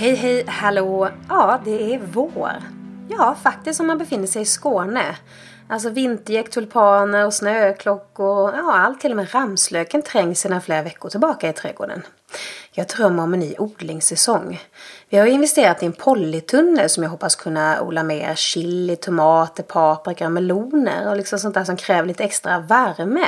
[0.00, 1.08] Hej hej, hallå!
[1.28, 2.52] Ja, det är vår.
[3.08, 5.16] Ja, faktiskt om man befinner sig i Skåne.
[5.68, 8.54] Alltså vintergäck, tulpaner och snöklockor.
[8.56, 12.02] Ja, allt till och med ramslöken trängs sedan flera veckor tillbaka i trädgården.
[12.72, 14.60] Jag drömmer om en ny odlingssäsong.
[15.08, 20.26] Vi har investerat i en polytunnel som jag hoppas kunna odla mer chili, tomater, paprika
[20.26, 23.26] och meloner och liksom sånt där som kräver lite extra värme.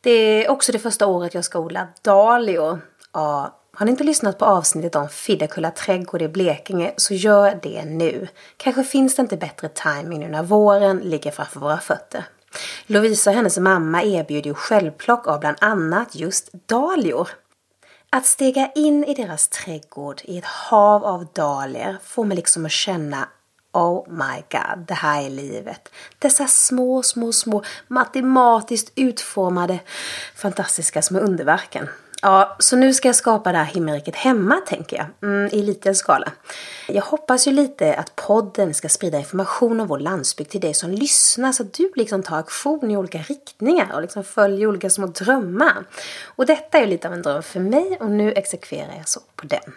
[0.00, 2.80] Det är också det första året jag ska odla dahlior.
[3.12, 7.84] Ja, har ni inte lyssnat på avsnittet om Fiddekulla trädgård i Blekinge så gör det
[7.84, 8.28] nu.
[8.56, 12.24] Kanske finns det inte bättre timing nu när våren ligger framför våra fötter.
[12.86, 17.28] Lovisa och hennes mamma erbjuder ju självplock av bland annat just dahlior.
[18.10, 22.72] Att stega in i deras trädgård i ett hav av dahlior får mig liksom att
[22.72, 23.28] känna
[23.72, 25.88] Oh my god, det här är livet.
[26.18, 29.78] Dessa små, små, små matematiskt utformade
[30.34, 31.88] fantastiska små underverken.
[32.26, 35.06] Ja, så nu ska jag skapa det här himmelriket hemma, tänker jag.
[35.22, 36.32] Mm, I liten skala.
[36.88, 40.90] Jag hoppas ju lite att podden ska sprida information om vår landsbygd till dig som
[40.90, 45.06] lyssnar så att du liksom tar aktion i olika riktningar och liksom följer olika små
[45.06, 45.84] drömmar.
[46.24, 49.20] Och detta är ju lite av en dröm för mig och nu exekverar jag så
[49.36, 49.72] på den.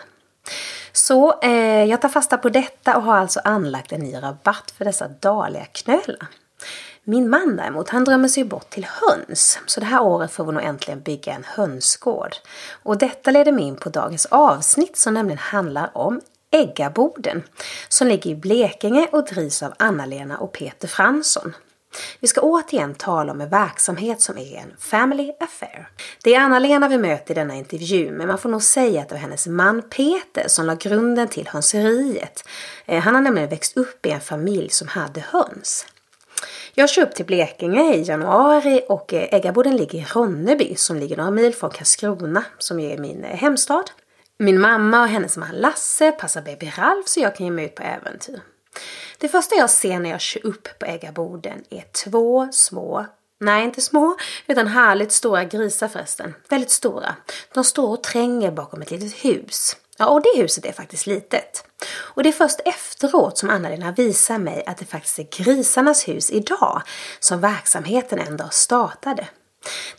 [0.92, 4.86] Så eh, jag tar fasta på detta och har alltså anlagt en ny rabatt för
[4.86, 6.28] dessa daliga knölar.
[7.10, 9.60] Min man däremot, han drömmer sig bort till höns.
[9.66, 12.36] Så det här året får vi nog äntligen bygga en hönsgård.
[12.84, 17.44] Och detta leder mig in på dagens avsnitt som nämligen handlar om Äggaboden.
[17.88, 21.56] Som ligger i Blekinge och drivs av Anna-Lena och Peter Fransson.
[22.20, 25.90] Vi ska återigen tala om en verksamhet som är en family affair.
[26.24, 29.16] Det är Anna-Lena vi möter i denna intervju men man får nog säga att det
[29.16, 32.44] var hennes man Peter som la grunden till hönseriet.
[32.86, 35.86] Eh, han har nämligen växt upp i en familj som hade höns.
[36.80, 41.18] Jag kör upp till Blekinge i januari och eh, äggaboden ligger i Ronneby som ligger
[41.18, 43.92] några mil från Karlskrona som är min eh, hemstad.
[44.38, 47.76] Min mamma och hennes man Lasse passar baby Ralf så jag kan ge mig ut
[47.76, 48.42] på äventyr.
[49.18, 53.06] Det första jag ser när jag kör upp på äggaboden är två små,
[53.40, 56.36] nej inte små, utan härligt stora grisar förresten.
[56.50, 57.16] Väldigt stora.
[57.54, 59.76] De står och tränger bakom ett litet hus.
[60.00, 61.64] Ja, och det huset är faktiskt litet.
[61.92, 66.32] Och det är först efteråt som Anna-Lena visar mig att det faktiskt är grisarnas hus
[66.32, 66.82] idag
[67.20, 69.28] som verksamheten en dag startade.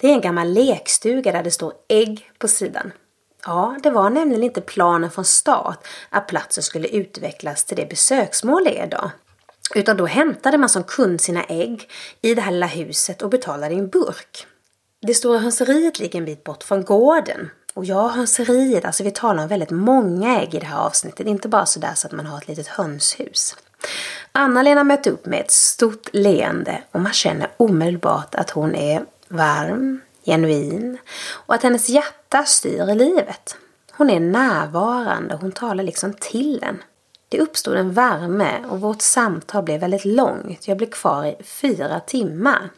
[0.00, 2.92] Det är en gammal lekstuga där det står ägg på sidan.
[3.46, 8.64] Ja, det var nämligen inte planen från start att platsen skulle utvecklas till det besöksmål
[8.64, 9.10] det är idag.
[9.74, 11.90] Utan då hämtade man som kund sina ägg
[12.22, 14.46] i det här lilla huset och betalade i en burk.
[15.02, 19.42] Det stora hönseriet ligger en bit bort från gården och ja, hönseriet, alltså vi talar
[19.42, 22.38] om väldigt många ägg i det här avsnittet, inte bara sådär så att man har
[22.38, 23.56] ett litet hönshus.
[24.32, 30.00] Anna-Lena möter upp med ett stort leende och man känner omedelbart att hon är varm,
[30.24, 30.98] genuin
[31.30, 33.56] och att hennes hjärta styr livet.
[33.92, 36.82] Hon är närvarande hon talar liksom till en.
[37.28, 40.68] Det uppstod en värme och vårt samtal blev väldigt långt.
[40.68, 42.70] Jag blev kvar i fyra timmar.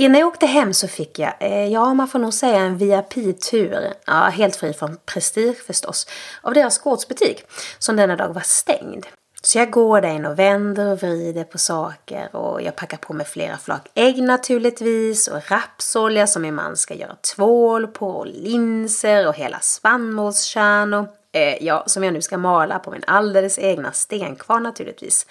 [0.00, 3.92] Innan jag åkte hem så fick jag, eh, ja man får nog säga en VIP-tur,
[4.06, 6.06] ja, helt fri från prestige förstås,
[6.42, 7.44] av deras gårdsbutik
[7.78, 9.06] som denna dag var stängd.
[9.42, 13.12] Så jag går där in och vänder och vrider på saker och jag packar på
[13.12, 18.26] mig flera flak ägg naturligtvis och rapsolja som min man ska göra tvål på och
[18.26, 21.08] linser och hela spannmålskärnor.
[21.32, 25.26] Eh, ja, som jag nu ska mala på min alldeles egna stenkvarn naturligtvis.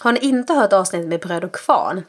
[0.00, 2.02] Har ni inte hört avsnittet med bröd och kvarn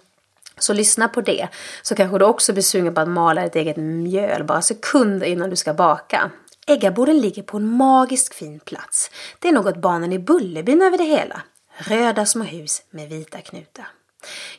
[0.63, 1.47] så lyssna på det.
[1.81, 5.49] Så kanske du också blir sugen på att mala ditt eget mjöl bara sekunder innan
[5.49, 6.31] du ska baka.
[6.67, 9.11] Äggaboden ligger på en magiskt fin plats.
[9.39, 11.41] Det är något barnen i Bullerbyn över det hela.
[11.77, 13.87] Röda små hus med vita knutar.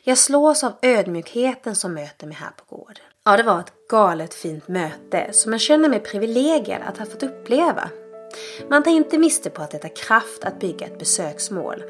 [0.03, 3.03] Jag slås av ödmjukheten som möter mig här på gården.
[3.25, 7.23] Ja, det var ett galet fint möte som jag känner mig privilegierad att ha fått
[7.23, 7.89] uppleva.
[8.69, 11.83] Man tar inte miste på att det tar kraft att bygga ett besöksmål.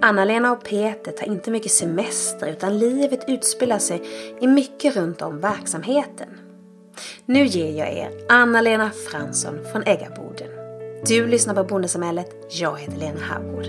[0.00, 4.02] Anna-Lena och Peter tar inte mycket semester utan livet utspelar sig
[4.40, 6.28] i mycket runt om verksamheten.
[7.26, 10.48] Nu ger jag er Anna-Lena Fransson från Äggaboden.
[11.06, 12.30] Du lyssnar på Bondesamhället.
[12.50, 13.66] Jag heter Lena Havgård.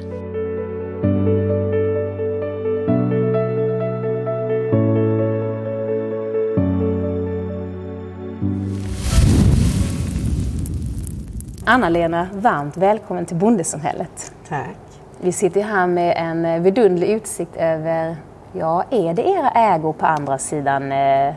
[11.65, 14.31] Anna-Lena, varmt välkommen till Bondesamhället.
[14.49, 14.77] Tack.
[15.21, 18.15] Vi sitter här med en eh, vidunderlig utsikt över,
[18.53, 20.91] ja, är det era ägor på andra sidan?
[20.91, 21.35] Eh,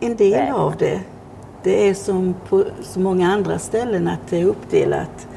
[0.00, 0.54] en del vägen?
[0.54, 1.00] av det.
[1.62, 5.28] Det är som på så många andra ställen att det är uppdelat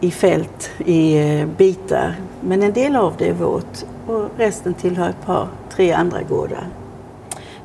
[0.00, 2.14] i fält, i eh, bitar.
[2.40, 6.66] Men en del av det är vårt och resten tillhör ett par, tre andra gårdar.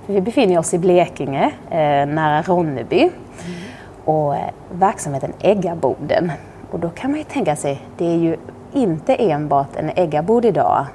[0.06, 3.01] Vi befinner oss i Blekinge, eh, nära Ronneby.
[3.01, 3.69] Mm
[4.09, 6.31] och eh, verksamheten Äggaboden.
[6.71, 8.38] Och då kan man ju tänka sig, det är ju
[8.73, 10.85] inte enbart en äggabod idag.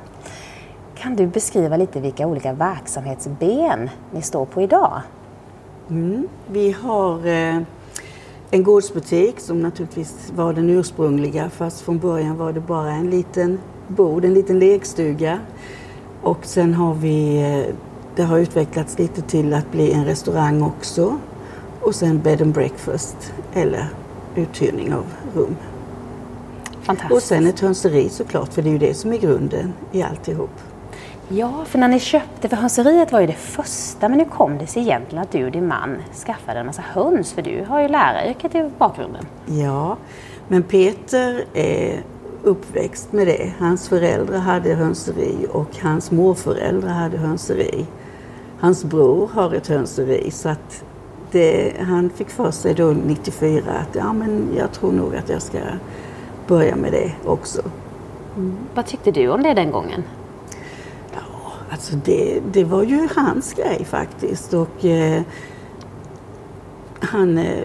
[0.94, 5.00] Kan du beskriva lite vilka olika verksamhetsben ni står på idag?
[5.90, 6.28] Mm.
[6.46, 7.62] Vi har eh,
[8.50, 13.58] en gårdsbutik som naturligtvis var den ursprungliga fast från början var det bara en liten
[13.88, 15.38] bod, en liten lekstuga.
[16.22, 17.74] Och sen har vi, eh,
[18.16, 21.18] det har utvecklats lite till att bli en restaurang också.
[21.84, 23.88] Och sen bed and breakfast eller
[24.34, 25.04] uthyrning av
[25.34, 25.56] rum.
[27.10, 30.50] Och sen ett hönseri såklart, för det är ju det som är grunden i alltihop.
[31.28, 34.66] Ja, för när ni köpte, för hönseriet var ju det första, men hur kom det
[34.66, 35.96] sig egentligen att du och din man
[36.26, 37.32] skaffade en massa höns?
[37.32, 39.26] För du har ju läraryrket i bakgrunden.
[39.46, 39.96] Ja,
[40.48, 42.02] men Peter är
[42.42, 43.52] uppväxt med det.
[43.58, 47.86] Hans föräldrar hade hönseri och hans morföräldrar hade hönseri.
[48.60, 50.84] Hans bror har ett hönseri så att
[51.34, 55.42] det, han fick för sig då 94 att ja, men jag tror nog att jag
[55.42, 55.58] ska
[56.46, 57.62] börja med det också.
[58.36, 58.56] Mm.
[58.74, 60.02] Vad tyckte du om det den gången?
[61.14, 65.22] Ja, alltså det, det var ju hans grej faktiskt och eh,
[67.00, 67.64] han eh,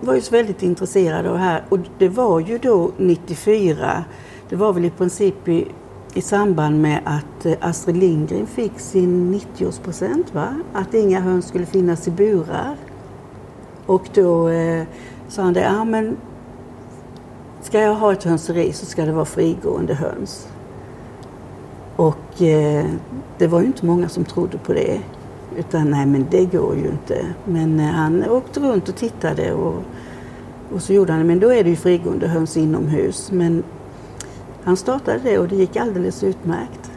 [0.00, 4.04] var ju så väldigt intresserad av det här och det var ju då 94,
[4.48, 5.68] det var väl i princip i,
[6.14, 10.54] i samband med att eh, Astrid Lindgren fick sin 90-årspresent, va?
[10.72, 12.76] att inga höns skulle finnas i burar.
[13.90, 14.84] Och då eh,
[15.28, 16.16] sa han det, ja men
[17.62, 20.48] ska jag ha ett hönseri så ska det vara frigående höns.
[21.96, 22.86] Och eh,
[23.38, 25.00] det var ju inte många som trodde på det.
[25.56, 27.26] Utan nej men det går ju inte.
[27.44, 29.82] Men eh, han åkte runt och tittade och,
[30.72, 31.26] och så gjorde han det.
[31.26, 33.32] Men då är det ju frigående höns inomhus.
[33.32, 33.62] Men
[34.64, 36.90] han startade det och det gick alldeles utmärkt.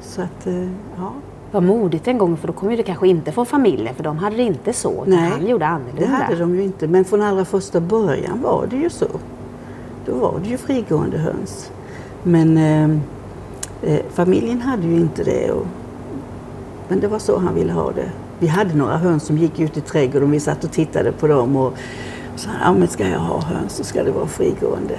[0.00, 1.12] Så att, eh, ja.
[1.50, 4.18] Vad modigt en gång för då kom ju det kanske inte från familjen för de
[4.18, 5.04] hade det inte så.
[5.06, 6.00] Nej, han gjorde annorlunda.
[6.00, 6.86] det hade de ju inte.
[6.86, 9.06] Men från allra första början var det ju så.
[10.06, 11.70] Då var det ju frigående höns.
[12.22, 12.90] Men eh,
[13.82, 15.50] eh, familjen hade ju inte det.
[15.50, 15.66] Och,
[16.88, 18.10] men det var så han ville ha det.
[18.38, 21.26] Vi hade några höns som gick ut i trädgården och vi satt och tittade på
[21.26, 21.66] dem och,
[22.34, 24.98] och sa, ja men ska jag ha höns så ska det vara frigående.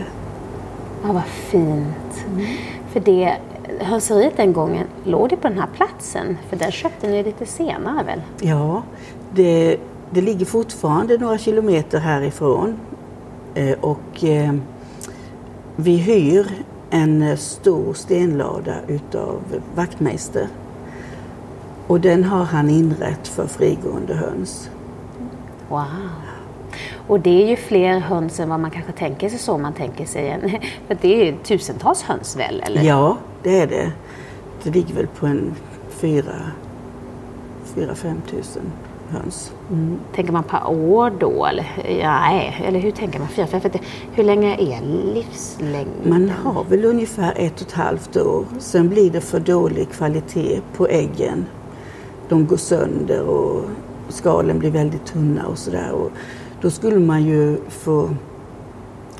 [1.03, 2.25] Ja, vad fint.
[2.31, 2.45] Mm.
[2.91, 3.37] För det
[3.79, 6.37] hönseriet den gången, låg det på den här platsen?
[6.49, 8.21] För där köpte ni lite senare väl?
[8.41, 8.83] Ja,
[9.31, 9.77] det,
[10.11, 12.79] det ligger fortfarande några kilometer härifrån.
[13.55, 14.53] Eh, och eh,
[15.75, 16.47] vi hyr
[16.89, 19.41] en stor stenlada utav
[19.75, 20.47] vaktmästare.
[21.87, 24.69] Och den har han inrett för frigående höns.
[25.69, 25.85] Wow!
[27.07, 30.05] Och det är ju fler höns än vad man kanske tänker sig så man tänker
[30.05, 30.61] sig.
[30.87, 32.63] För det är ju tusentals höns väl?
[32.65, 32.83] Eller?
[32.83, 33.91] Ja, det är det.
[34.63, 35.55] Det ligger väl på en
[35.89, 36.35] fyra,
[37.75, 38.71] fyra fem tusen
[39.09, 39.53] höns.
[39.71, 39.99] Mm.
[40.15, 41.45] Tänker man per år då?
[41.45, 41.65] Eller,
[42.03, 43.27] nej, eller hur tänker man?
[43.27, 43.71] Fyra, fem, fem,
[44.11, 44.81] hur länge är
[45.13, 46.09] livslängden?
[46.09, 48.45] Man har väl ungefär ett och ett halvt år.
[48.59, 51.45] Sen blir det för dålig kvalitet på äggen.
[52.29, 53.65] De går sönder och
[54.09, 55.91] skalen blir väldigt tunna och sådär.
[56.61, 58.09] Då skulle man ju få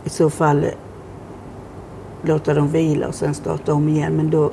[0.04, 0.66] i så fall
[2.22, 4.14] låta dem vila och sen starta om igen.
[4.14, 4.52] Men då,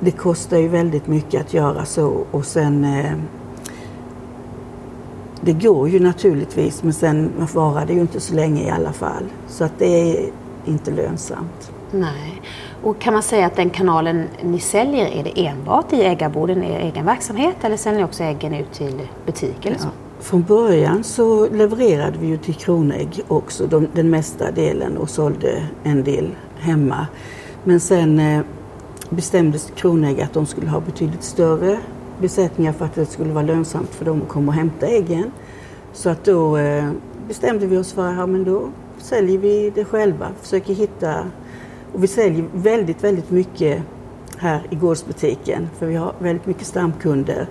[0.00, 3.12] det kostar ju väldigt mycket att göra så och sen eh,
[5.40, 9.24] det går ju naturligtvis men sen varar det ju inte så länge i alla fall.
[9.48, 10.30] Så att det är
[10.64, 11.72] inte lönsamt.
[11.90, 12.42] Nej.
[12.82, 16.80] Och kan man säga att den kanalen ni säljer, är det enbart i äggarboden, er
[16.80, 19.88] egen verksamhet eller säljer ni också äggen ut till butik eller så?
[20.24, 25.66] Från början så levererade vi ju till Kronägg också de, den mesta delen och sålde
[25.82, 27.06] en del hemma.
[27.64, 28.42] Men sen eh,
[29.10, 31.78] bestämdes Kronägg att de skulle ha betydligt större
[32.20, 35.32] besättningar för att det skulle vara lönsamt för dem att komma och hämta äggen.
[35.92, 36.90] Så att då eh,
[37.28, 41.14] bestämde vi oss för att ja, men då säljer vi det själva, försöker hitta
[41.92, 43.82] och vi säljer väldigt, väldigt mycket
[44.38, 47.46] här i gårdsbutiken för vi har väldigt mycket stamkunder.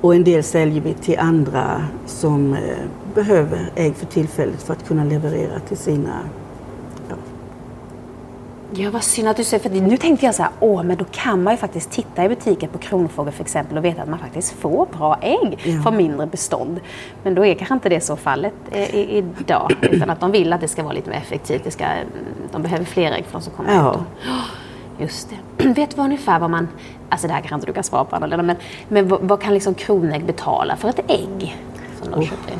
[0.00, 2.60] Och en del säljer vi till andra som eh,
[3.14, 6.20] behöver ägg för tillfället för att kunna leverera till sina
[8.70, 11.04] Ja, vad synd att du säger, för nu tänkte jag så här, åh, men då
[11.10, 14.18] kan man ju faktiskt titta i butiken på Kronfågel för exempel och veta att man
[14.18, 15.82] faktiskt får bra ägg ja.
[15.82, 16.80] från mindre bestånd.
[17.22, 18.54] Men då är kanske inte det så fallet
[19.38, 21.64] idag, utan att de vill att det ska vara lite mer effektivt.
[21.64, 21.84] Det ska,
[22.52, 23.94] de behöver fler ägg för de som kommer ja.
[23.94, 24.00] ut.
[24.98, 25.64] Just det.
[25.68, 26.68] Vet du ungefär vad man,
[27.08, 28.56] alltså det här kanske inte du kan svara på Anna, men,
[28.88, 31.56] men vad, vad kan liksom Kronägg betala för ett ägg
[32.02, 32.24] som de oh.
[32.24, 32.58] köper in?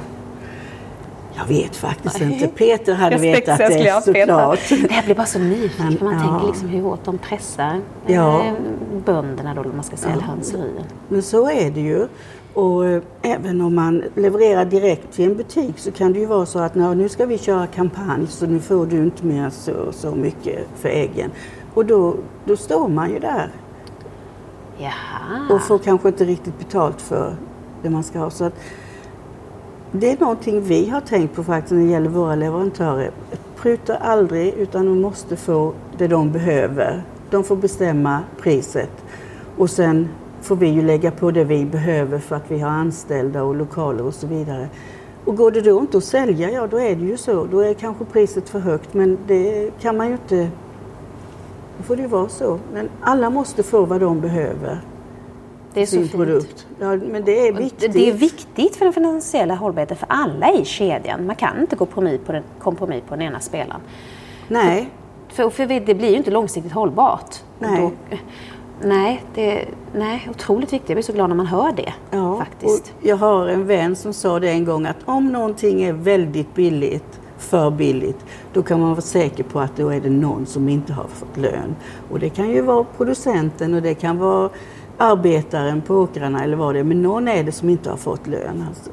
[1.38, 2.33] Jag vet faktiskt Nej.
[2.33, 2.49] inte.
[2.49, 4.71] Peter hade vetat det såklart.
[4.71, 5.99] Jag blir bara så nyfiken.
[6.00, 6.21] Man ja.
[6.21, 8.45] tänker liksom hur hårt de pressar ja.
[8.45, 8.52] Eh,
[9.05, 10.26] bönderna då, man ska sälja ja.
[10.26, 10.85] hönserier.
[11.09, 12.07] Men så är det ju.
[12.55, 16.47] Och eh, även om man levererar direkt till en butik så kan det ju vara
[16.47, 20.14] så att nu ska vi köra kampanj så nu får du inte mer så, så
[20.14, 21.31] mycket för äggen.
[21.76, 23.50] Och då, då står man ju där.
[24.78, 25.54] Jaha.
[25.54, 27.37] Och får kanske inte riktigt betalt för
[27.83, 28.30] det man ska ha.
[28.30, 28.54] Så att
[29.92, 33.11] det är någonting vi har tänkt på faktiskt när det gäller våra leverantörer.
[33.56, 37.02] Pruta aldrig utan de måste få det de behöver.
[37.30, 39.04] De får bestämma priset.
[39.56, 40.09] Och sen
[40.42, 44.04] får vi ju lägga på det vi behöver för att vi har anställda och lokaler
[44.06, 44.68] och så vidare.
[45.25, 47.45] Och går det då inte att sälja, ja då är det ju så.
[47.45, 50.50] Då är kanske priset för högt men det kan man ju inte...
[51.78, 52.59] Då får det ju vara så.
[52.73, 54.80] Men alla måste få vad de behöver.
[55.75, 56.12] Det är så fint.
[56.12, 56.66] produkt.
[56.80, 57.92] Ja, men det är viktigt.
[57.92, 61.26] Det är viktigt för den finansiella hållbarheten för alla i kedjan.
[61.26, 63.80] Man kan inte gå kompromiss på den, kompromiss på den ena spelaren.
[64.49, 64.90] Nej,
[65.28, 67.37] För, för det blir ju inte långsiktigt hållbart.
[67.59, 67.80] Nej.
[67.80, 68.16] Då,
[68.83, 69.64] nej, det,
[69.95, 70.88] nej, otroligt viktigt.
[70.88, 71.92] Jag blir så glad när man hör det.
[72.11, 72.95] Ja, faktiskt.
[73.00, 77.21] Jag har en vän som sa det en gång att om någonting är väldigt billigt,
[77.38, 80.93] för billigt, då kan man vara säker på att då är det någon som inte
[80.93, 81.76] har fått lön.
[82.11, 84.49] Och det kan ju vara producenten och det kan vara
[84.99, 88.26] arbetaren på åkrarna eller vad det är, men någon är det som inte har fått
[88.26, 88.64] lön.
[88.69, 88.90] Alltså.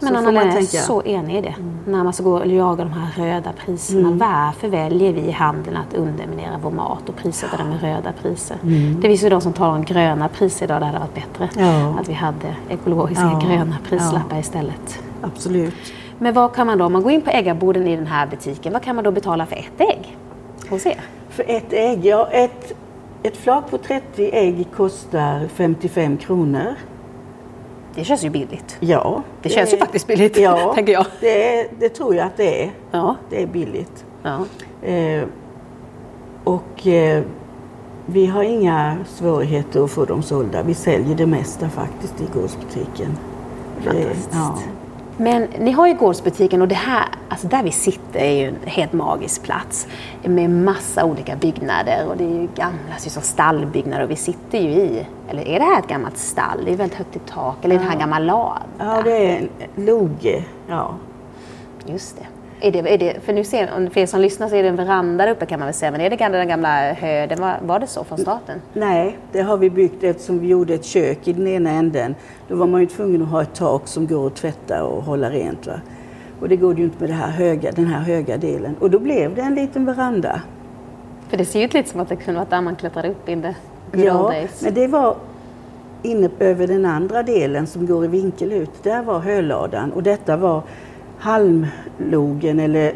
[0.00, 0.76] Men Anna man är tänka.
[0.76, 0.86] Mm.
[0.86, 1.54] så enig i det.
[1.86, 4.10] När man ska gå och jaga de här röda priserna.
[4.10, 8.56] Varför väljer vi i handeln att underminera vår mat och prissätta den med röda priser?
[9.00, 10.80] Det finns ju de som talar om gröna priser idag.
[10.80, 11.80] Det hade varit bättre Mm.
[11.80, 11.98] Ja.
[12.00, 13.48] att vi hade ekologiska Ja.
[13.48, 14.98] gröna prislappar istället.
[15.22, 15.74] Absolut.
[16.18, 18.72] Men vad kan man då, om man går in på äggarborden i den här butiken,
[18.72, 20.16] vad kan man då betala för ett ägg
[20.70, 21.00] hos er?
[21.28, 22.72] För ett ägg, ja ett,
[23.22, 26.74] ett flak på 30 ägg kostar 55 kronor.
[27.94, 28.76] Det känns ju billigt.
[28.80, 29.22] Ja.
[29.42, 31.06] Det känns ju faktiskt billigt, ja, tänker jag.
[31.20, 32.70] Det, det tror jag att det är.
[32.90, 33.16] Ja.
[33.30, 34.04] Det är billigt.
[34.22, 34.44] ja.
[34.88, 35.24] Eh,
[36.44, 37.22] och eh,
[38.06, 40.62] vi har inga svårigheter att få dem sålda.
[40.62, 43.18] Vi säljer det mesta faktiskt i gårdsbutiken.
[43.84, 44.30] Det Fantastiskt.
[44.32, 44.58] ja.
[45.20, 48.56] Men ni har ju gårdsbutiken och det här, alltså där vi sitter är ju en
[48.64, 49.86] helt magisk plats.
[50.22, 54.58] Med massa olika byggnader och det är ju gamla så som stallbyggnader och vi sitter
[54.58, 56.64] ju i, eller är det här ett gammalt stall?
[56.64, 58.62] Det är väldigt högt i tak, eller är det här en gammal lada?
[58.78, 60.44] ja, det är en loge.
[60.68, 60.94] Ja.
[61.86, 62.26] Just det.
[62.60, 63.20] Är det, är det.
[63.24, 65.46] För nu ser, om för er som lyssnar så är det en veranda där uppe
[65.46, 67.40] kan man väl säga, men är det gamla- den gamla höden?
[67.40, 68.60] Var, var det så från starten?
[68.72, 72.14] Nej, det har vi byggt eftersom vi gjorde ett kök i den ena änden.
[72.48, 75.30] Då var man ju tvungen att ha ett tak som går att tvätta och hålla
[75.30, 75.66] rent.
[75.66, 75.80] Va?
[76.40, 78.76] Och det går ju inte med det här höga, den här höga delen.
[78.80, 80.42] Och då blev det en liten veranda.
[81.28, 83.28] För det ser ju ut lite som att det kunde varit där man klättrade upp
[83.28, 83.54] in old
[83.92, 85.16] Ja, men det var
[86.02, 88.82] inne över den andra delen som går i vinkel ut.
[88.82, 90.62] Där var höladan och detta var
[91.18, 92.94] halmlogen eller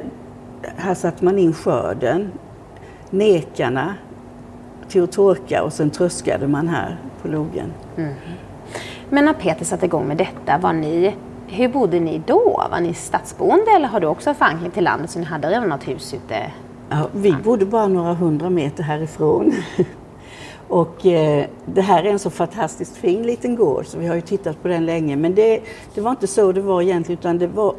[0.76, 2.32] här satte man in skörden,
[3.10, 3.94] nekarna
[4.88, 7.72] till att torka och sen tröskade man här på logen.
[9.10, 11.14] Men när Peter satte igång med detta, var ni,
[11.46, 12.62] hur bodde ni då?
[12.70, 15.88] Var ni stadsboende eller har du också förankring till landet så ni hade redan något
[15.88, 16.50] hus ute?
[16.88, 19.52] Ja, vi bodde bara några hundra meter härifrån.
[20.68, 24.20] Och eh, det här är en så fantastiskt fin liten gård så vi har ju
[24.20, 25.16] tittat på den länge.
[25.16, 25.60] Men det,
[25.94, 27.74] det var inte så det var egentligen utan det var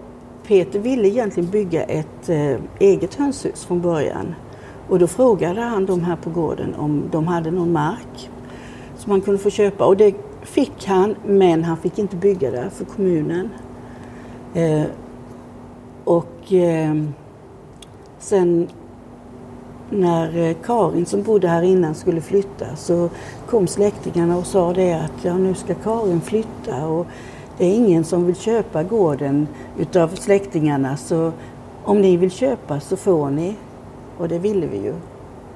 [0.48, 4.36] Peter ville egentligen bygga ett eh, eget hönshus från början.
[4.90, 8.30] Och då frågade han de här på gården om de hade någon mark
[8.98, 9.86] som han kunde få köpa.
[9.86, 13.50] Och det fick han men han fick inte bygga där för kommunen.
[14.54, 14.84] Eh,
[16.04, 16.96] och eh,
[18.20, 18.68] sen
[19.90, 23.10] när eh, Karin som bodde här innan skulle flytta så
[23.50, 27.08] kom släktingarna och sa det att ja, nu ska Karin flytta och
[27.58, 31.32] det är ingen som vill köpa gården utav släktingarna så
[31.84, 33.56] om ni vill köpa så får ni.
[34.18, 34.94] Och det ville vi ju.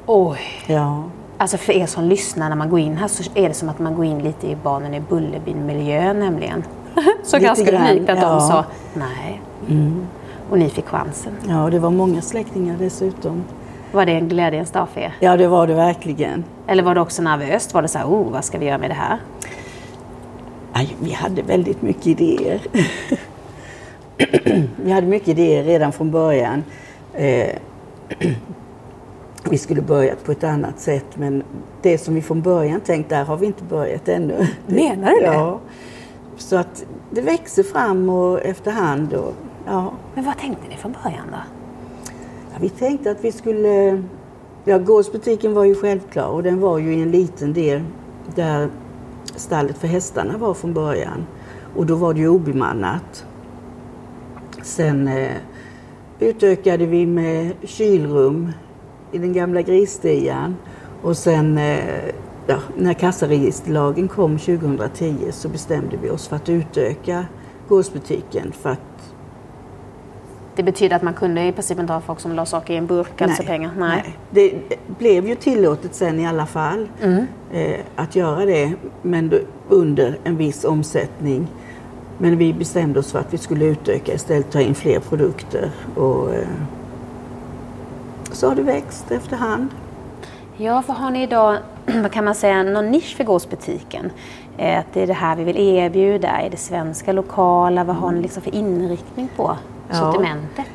[0.06, 0.40] Oj!
[0.68, 1.04] Ja.
[1.38, 3.80] Alltså för er som lyssnar när man går in här så är det som att
[3.80, 6.64] man går in lite i barnen i Bullerbyn-miljö nämligen.
[7.24, 8.40] så Lite ganska unikt att de ja.
[8.40, 9.42] sa nej.
[10.50, 11.34] Och ni fick chansen.
[11.48, 13.44] ja, och det var många släktingar dessutom.
[13.92, 15.16] Var det en glädjens dag för er?
[15.20, 16.44] Ja, det var det verkligen.
[16.68, 17.74] Eller var det också nervöst?
[17.74, 19.18] Var det så här, oh, vad ska vi göra med det här?
[20.78, 22.62] Aj, vi hade väldigt mycket idéer.
[24.76, 26.64] vi hade mycket idéer redan från början.
[27.14, 27.56] Eh,
[29.50, 31.44] vi skulle börjat på ett annat sätt men
[31.82, 34.48] det som vi från början tänkt, där har vi inte börjat ännu.
[34.68, 35.26] Menar du det?
[35.26, 35.60] Ja.
[36.38, 39.14] Så att det växer fram och efterhand.
[39.14, 39.34] Och,
[39.66, 39.94] ja.
[40.16, 41.40] Men vad tänkte ni från början då?
[42.54, 44.04] Ja, vi tänkte att vi skulle...
[44.66, 47.82] Ja, gårdsbutiken var ju självklar och den var ju i en liten del
[48.36, 48.70] där
[49.38, 51.26] stallet för hästarna var från början.
[51.76, 53.26] Och då var det ju obemannat.
[54.64, 55.38] Sen eh,
[56.20, 58.52] utökade vi med kylrum
[59.12, 60.56] i den gamla grisstian
[61.02, 62.12] och sen eh,
[62.48, 67.26] ja, när kassaregisterlagen kom 2010 så bestämde vi oss för att utöka
[67.68, 68.80] gårdsbutiken för att
[70.58, 72.86] det betyder att man kunde i princip inte ha folk som la saker i en
[72.86, 73.72] burk, alltså pengar?
[73.78, 74.04] Nej.
[74.04, 74.18] nej.
[74.30, 77.28] Det blev ju tillåtet sen i alla fall mm.
[77.52, 79.34] eh, att göra det, men
[79.70, 81.48] under en viss omsättning.
[82.18, 85.72] Men vi bestämde oss för att vi skulle utöka istället, ta in fler produkter.
[85.96, 86.48] Och, eh,
[88.32, 89.70] så har det växt efterhand.
[90.58, 94.12] Ja, för har ni idag, vad kan man säga, någon nisch för gårdsbutiken?
[94.58, 96.28] Eh, att det är det här vi vill erbjuda?
[96.28, 97.84] Är det svenska, lokala?
[97.84, 99.58] Vad har ni liksom för inriktning på
[99.92, 100.66] sortimentet?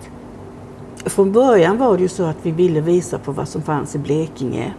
[1.05, 1.11] Ja.
[1.11, 3.99] Från början var det ju så att vi ville visa på vad som fanns i
[3.99, 4.75] Blekinge.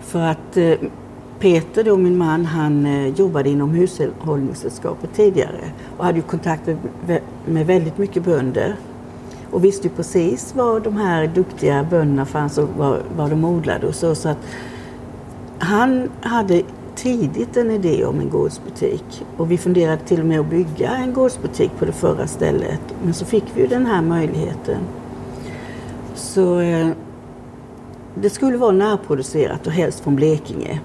[0.00, 0.74] För att eh,
[1.38, 5.60] Peter, då min man, han eh, jobbade inom hushållningssällskapet tidigare
[5.96, 8.76] och hade ju kontakt med, med väldigt mycket bönder
[9.50, 13.86] och visste ju precis var de här duktiga bönderna fanns och var, var de odlade
[13.86, 14.14] och så.
[14.14, 14.38] så att
[15.58, 16.62] han hade
[17.02, 21.12] tidigt en idé om en gårdsbutik och vi funderade till och med att bygga en
[21.12, 22.80] gårdsbutik på det förra stället.
[23.04, 24.78] Men så fick vi ju den här möjligheten.
[26.14, 26.88] Så eh,
[28.14, 30.80] det skulle vara närproducerat och helst från Blekinge.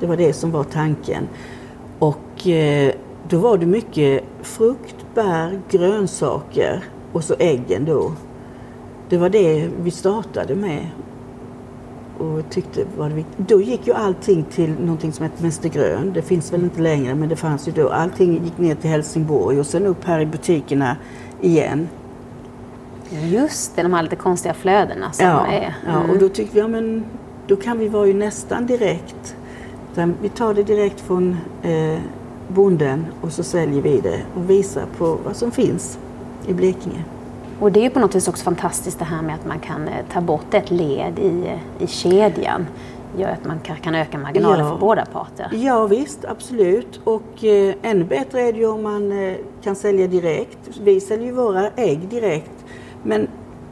[0.00, 1.28] Det var det som var tanken.
[1.98, 2.92] Och eh,
[3.28, 8.12] då var det mycket frukt, bär, grönsaker och så äggen då.
[9.08, 10.86] Det var det vi startade med.
[12.18, 13.48] Och tyckte var det viktigt.
[13.48, 16.12] Då gick ju allting till någonting som heter Mäster Grön.
[16.12, 17.88] Det finns väl inte längre men det fanns ju då.
[17.88, 20.96] Allting gick ner till Helsingborg och sen upp här i butikerna
[21.40, 21.88] igen.
[23.10, 25.76] Just det, de här lite konstiga flödena som ja, är.
[25.86, 25.94] Mm.
[25.94, 27.04] Ja, och då tyckte vi, ja men
[27.46, 29.36] då kan vi vara ju nästan direkt.
[30.22, 31.98] Vi tar det direkt från eh,
[32.48, 35.98] bonden och så säljer vi det och visar på vad som finns
[36.46, 37.04] i Blekinge.
[37.60, 40.04] Och det är på något vis också fantastiskt det här med att man kan eh,
[40.12, 42.66] ta bort ett led i, i kedjan.
[43.18, 44.72] gör att man kan öka marginalen ja.
[44.72, 45.48] för båda parter.
[45.52, 47.00] Ja visst, absolut.
[47.04, 50.58] Och eh, ännu bättre är det ju om man eh, kan sälja direkt.
[50.82, 52.64] Vi säljer ju våra ägg direkt.
[53.02, 53.28] Men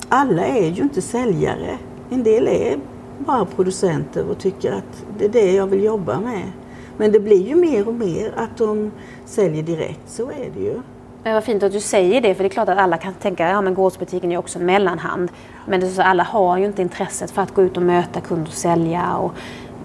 [0.08, 1.78] alla är ju inte säljare.
[2.10, 2.78] En del är
[3.18, 6.52] bara producenter och tycker att det är det jag vill jobba med.
[6.96, 8.90] Men det blir ju mer och mer att de
[9.24, 10.80] säljer direkt, så är det ju.
[11.24, 13.56] Men vad fint att du säger det, för det är klart att alla kan tänka
[13.56, 15.30] att ja, gårdsbutiken är också en mellanhand.
[15.66, 18.20] Men det är så, alla har ju inte intresset för att gå ut och möta
[18.20, 19.16] kund och sälja.
[19.16, 19.32] Och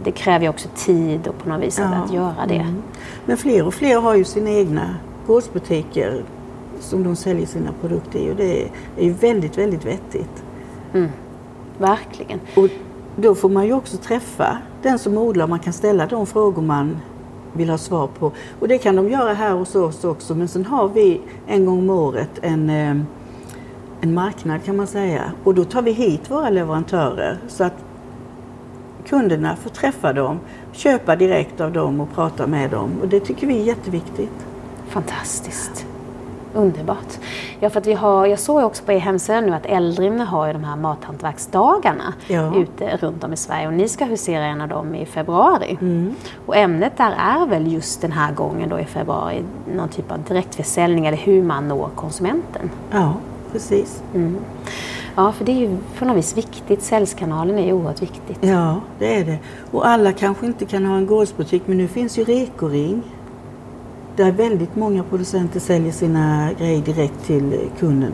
[0.04, 1.86] det kräver ju också tid och på något vis ja.
[1.86, 2.56] att, göra det.
[2.56, 2.84] Mm.
[3.26, 4.96] Men fler och fler har ju sina egna
[5.28, 6.24] gårdsbutiker
[6.80, 8.64] som de säljer sina produkter i och det
[8.98, 10.44] är ju väldigt, väldigt vettigt.
[10.94, 11.10] Mm.
[11.78, 12.40] Verkligen.
[12.56, 12.68] Och
[13.16, 16.98] då får man ju också träffa den som odlar, man kan ställa de frågor man
[17.54, 18.32] vill ha svar på.
[18.60, 21.80] Och det kan de göra här hos oss också men sen har vi en gång
[21.80, 22.96] om året en, eh,
[24.02, 25.32] en marknad kan man säga.
[25.44, 27.86] Och då tar vi hit våra leverantörer så att
[29.08, 30.40] kunderna får träffa dem,
[30.72, 32.90] köpa direkt av dem och prata med dem.
[33.02, 34.48] Och det tycker vi är jätteviktigt.
[34.88, 35.88] Fantastiskt.
[36.58, 37.18] Underbart.
[37.60, 40.54] Ja, för vi har, jag såg också på er hemsida nu att Eldrimner har ju
[40.54, 42.56] de här mathantverksdagarna ja.
[42.56, 45.78] ute runt om i Sverige och ni ska husera en av dem i februari.
[45.82, 46.16] Mm.
[46.46, 49.44] Och ämnet där är väl just den här gången då i februari
[49.76, 52.70] någon typ av direktförsäljning eller hur man når konsumenten.
[52.92, 53.14] Ja,
[53.52, 54.04] precis.
[54.16, 54.38] Mm.
[55.16, 56.82] Ja, för det är ju på något vis viktigt.
[56.82, 58.38] Säljskanalen är ju oerhört viktigt.
[58.42, 59.38] Ja, det är det.
[59.72, 63.04] Och alla kanske inte kan ha en gårdsbutik men nu finns ju Rekoring
[64.18, 68.14] där väldigt många producenter säljer sina grejer direkt till kunden.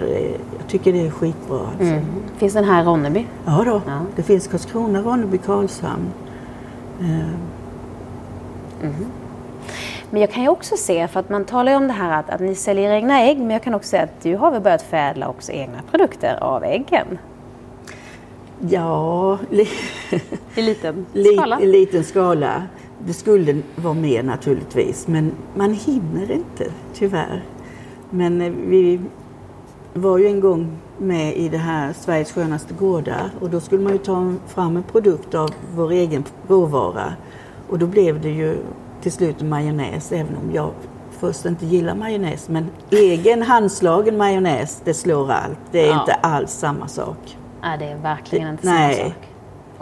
[0.58, 1.60] Jag tycker det är skitbra.
[1.60, 1.84] Alltså.
[1.84, 2.06] Mm.
[2.38, 3.28] Finns den här i Ronneby?
[3.46, 3.82] Ja, då.
[3.86, 4.00] Ja.
[4.16, 6.14] det finns Karlskrona, Ronneby, Karlshamn.
[7.00, 7.30] Mm.
[10.10, 12.30] Men jag kan ju också se, för att man talar ju om det här att,
[12.30, 14.82] att ni säljer egna ägg, men jag kan också säga att du har väl börjat
[14.82, 17.18] förädla också egna produkter av äggen?
[18.60, 19.38] Ja,
[20.56, 21.62] i liten skala.
[21.62, 22.64] I liten skala.
[23.06, 27.44] Det skulle vara mer naturligtvis, men man hinner inte tyvärr.
[28.10, 29.00] Men eh, vi
[29.94, 33.94] var ju en gång med i det här Sveriges skönaste gårdar och då skulle man
[33.94, 37.14] ju ta fram en produkt av vår egen råvara.
[37.70, 38.58] Och då blev det ju
[39.02, 40.72] till slut majonnäs, även om jag
[41.12, 42.50] först inte gillar majonnäs.
[42.50, 45.60] Men egen handslagen majonnäs, det slår allt.
[45.72, 46.00] Det är ja.
[46.00, 47.38] inte alls samma sak.
[47.62, 48.96] Nej, det är verkligen inte nej.
[48.96, 49.33] samma sak.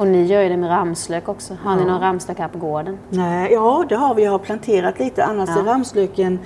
[0.01, 1.57] Och ni gör ju det med ramslök också.
[1.63, 1.77] Har ja.
[1.77, 2.97] ni någon ramslök här på gården?
[3.09, 4.23] Nej, ja, det har vi.
[4.23, 5.25] Jag har planterat lite.
[5.25, 5.59] Annars ja.
[5.59, 6.39] är ramslöken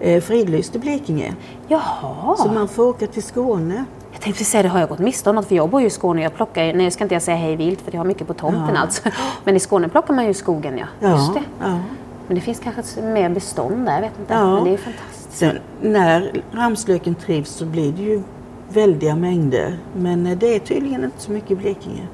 [0.00, 1.34] eh, fridlyst i Blekinge.
[1.68, 2.36] Jaha.
[2.36, 3.84] Så man får åka till Skåne.
[4.12, 5.46] Jag tänkte säga det, har jag gått miste om något?
[5.46, 6.22] För jag bor ju i Skåne.
[6.22, 8.74] Jag plockar, nej jag ska inte säga hej vilt för jag har mycket på tomten
[8.74, 8.80] ja.
[8.80, 9.08] alltså.
[9.44, 10.86] Men i Skåne plockar man ju skogen ja.
[11.00, 11.10] ja.
[11.10, 11.42] Just det.
[11.60, 11.78] Ja.
[12.26, 14.34] Men det finns kanske mer bestånd där, jag vet inte.
[14.34, 14.54] Ja.
[14.54, 15.38] Men det är fantastiskt.
[15.38, 18.22] Sen, när ramslöken trivs så blir det ju
[18.68, 19.78] väldiga mängder.
[19.96, 22.08] Men eh, det är tydligen inte så mycket i Blekinge.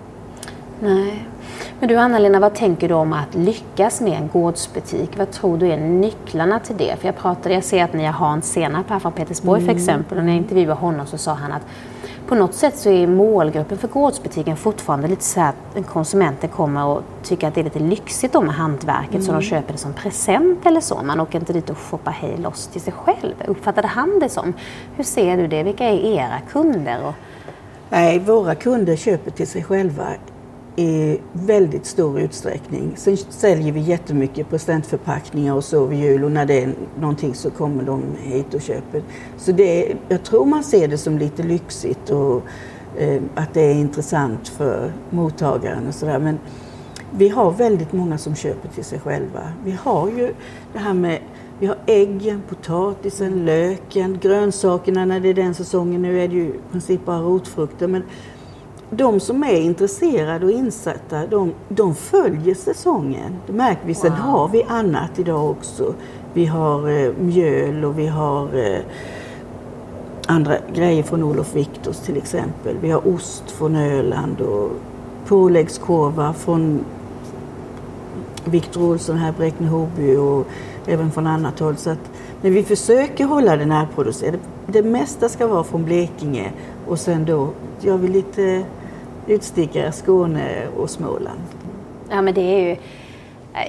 [0.80, 1.28] Nej.
[1.80, 5.18] Men du Anna-Lena, vad tänker du om att lyckas med en gårdsbutik?
[5.18, 6.96] Vad tror du är nycklarna till det?
[7.00, 9.66] För jag pratade, jag ser att ni har Hans Senap här från Petersborg mm.
[9.66, 11.62] för exempel och när jag intervjuade honom så sa han att
[12.28, 16.84] på något sätt så är målgruppen för gårdsbutiken fortfarande lite så att en konsumenten kommer
[16.84, 19.22] och tycker att det är lite lyxigt med hantverket mm.
[19.22, 19.42] så de mm.
[19.42, 21.02] köper det som present eller så.
[21.02, 23.34] Man åker inte dit och shoppar hej loss till sig själv.
[23.46, 24.54] Uppfattade han det som?
[24.96, 25.62] Hur ser du det?
[25.62, 27.12] Vilka är era kunder?
[27.90, 30.04] Nej, våra kunder köper till sig själva
[30.78, 32.92] i väldigt stor utsträckning.
[32.96, 37.50] Sen säljer vi jättemycket presentförpackningar och så vid jul och när det är någonting så
[37.50, 39.02] kommer de hit och köper.
[39.36, 42.42] Så det, jag tror man ser det som lite lyxigt och
[42.96, 46.18] eh, att det är intressant för mottagaren och sådär.
[46.18, 46.38] Men
[47.10, 49.52] vi har väldigt många som köper till sig själva.
[49.64, 50.34] Vi har ju
[50.72, 51.18] det här med
[51.60, 56.02] vi har äggen, potatisen, löken, grönsakerna när det är den säsongen.
[56.02, 57.86] Nu är det ju i princip bara rotfrukter.
[57.86, 58.02] Men
[58.90, 63.36] de som är intresserade och insatta, de, de följer säsongen.
[63.46, 63.94] Det märker vi.
[63.94, 64.20] Sen wow.
[64.20, 65.94] har vi annat idag också.
[66.34, 68.80] Vi har eh, mjöl och vi har eh,
[70.26, 72.76] andra grejer från Olof Viktors till exempel.
[72.80, 74.70] Vi har ost från Öland och
[75.26, 76.84] påläggskorvar från
[78.44, 80.46] Viktor Olsson här, Bräkne-Hoby och
[80.86, 81.76] även från annat håll.
[81.76, 82.10] Så att,
[82.42, 84.40] men vi försöker hålla det närproducerat.
[84.66, 86.52] Det mesta ska vara från Blekinge
[86.86, 87.48] och sen då
[87.80, 88.64] gör vi lite
[89.28, 91.40] utstickare Skåne och Småland.
[92.10, 92.76] Ja men det är ju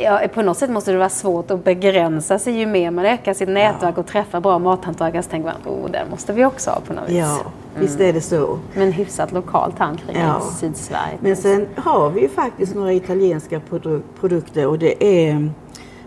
[0.02, 3.34] Ja, på något sätt måste det vara svårt att begränsa sig ju mer man ökar
[3.34, 4.00] sitt nätverk ja.
[4.00, 7.10] och träffar bra mathantverkare så tänker man oh, den måste vi också ha på något
[7.10, 7.18] vis.
[7.18, 7.52] Ja, mm.
[7.82, 8.60] visst är det så.
[8.74, 10.42] Men hyfsat lokalt kring ja.
[10.52, 11.18] i Sydsverige.
[11.20, 15.50] Men sen har vi ju faktiskt några italienska produ produkter och det är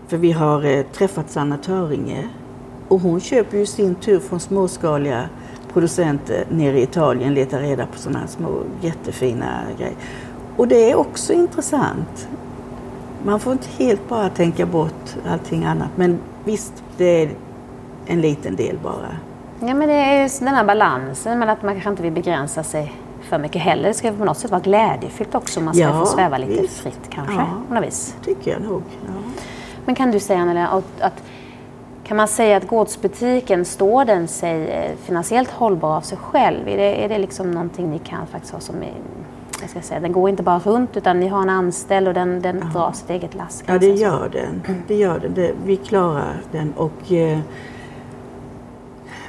[0.07, 2.29] för vi har eh, träffat Sanna Töringe
[2.87, 5.29] och hon köper ju sin tur från småskaliga
[5.73, 8.49] producenter nere i Italien letar reda på sådana här små
[8.81, 9.95] jättefina grejer.
[10.57, 12.27] Och det är också intressant.
[13.25, 15.89] Man får inte helt bara tänka bort allting annat.
[15.95, 17.29] Men visst, det är
[18.05, 19.17] en liten del bara.
[19.59, 22.63] Ja, men det är just den här balansen med att man kanske inte vill begränsa
[22.63, 23.87] sig för mycket heller.
[23.87, 25.61] Det ska på något sätt vara glädjefyllt också.
[25.61, 26.79] Man ska ja, få sväva lite visst.
[26.79, 27.33] fritt kanske.
[27.33, 28.15] Ja, på något vis.
[28.25, 28.81] tycker jag nog.
[29.05, 29.13] Ja.
[29.85, 30.65] Men kan du säga Anneli,
[30.99, 31.23] att
[32.03, 36.67] kan man säga att gårdsbutiken, står den sig eh, finansiellt hållbar av sig själv?
[36.67, 38.93] Är det, är det liksom någonting ni kan faktiskt ha som är,
[39.61, 42.41] jag ska säga, den går inte bara runt utan ni har en anställd och den,
[42.41, 42.79] den ja.
[42.79, 43.63] drar sitt eget lass?
[43.65, 44.81] Ja, det gör den.
[44.87, 45.33] Det gör den.
[45.33, 47.39] Det, vi klarar den och eh,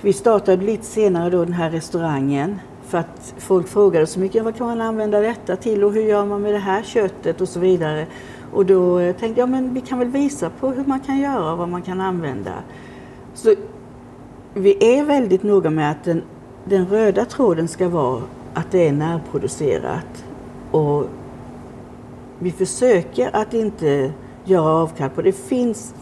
[0.00, 4.56] vi startade lite senare då den här restaurangen för att folk frågade så mycket, vad
[4.56, 7.60] kan man använda detta till och hur gör man med det här köttet och så
[7.60, 8.06] vidare.
[8.54, 11.52] Och då eh, tänkte jag, men vi kan väl visa på hur man kan göra
[11.52, 12.52] och vad man kan använda.
[13.34, 13.54] Så
[14.54, 16.22] vi är väldigt noga med att den,
[16.64, 18.22] den röda tråden ska vara
[18.54, 20.24] att det är närproducerat.
[20.70, 21.06] Och
[22.38, 24.12] vi försöker att inte
[24.44, 25.32] göra avkall på det.
[25.32, 25.94] finns,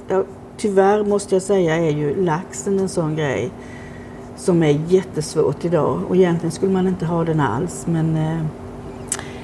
[0.57, 3.51] tyvärr måste jag säga, är ju laxen en sån grej
[4.37, 6.01] som är jättesvårt idag.
[6.09, 8.45] Och egentligen skulle man inte ha den alls, men eh,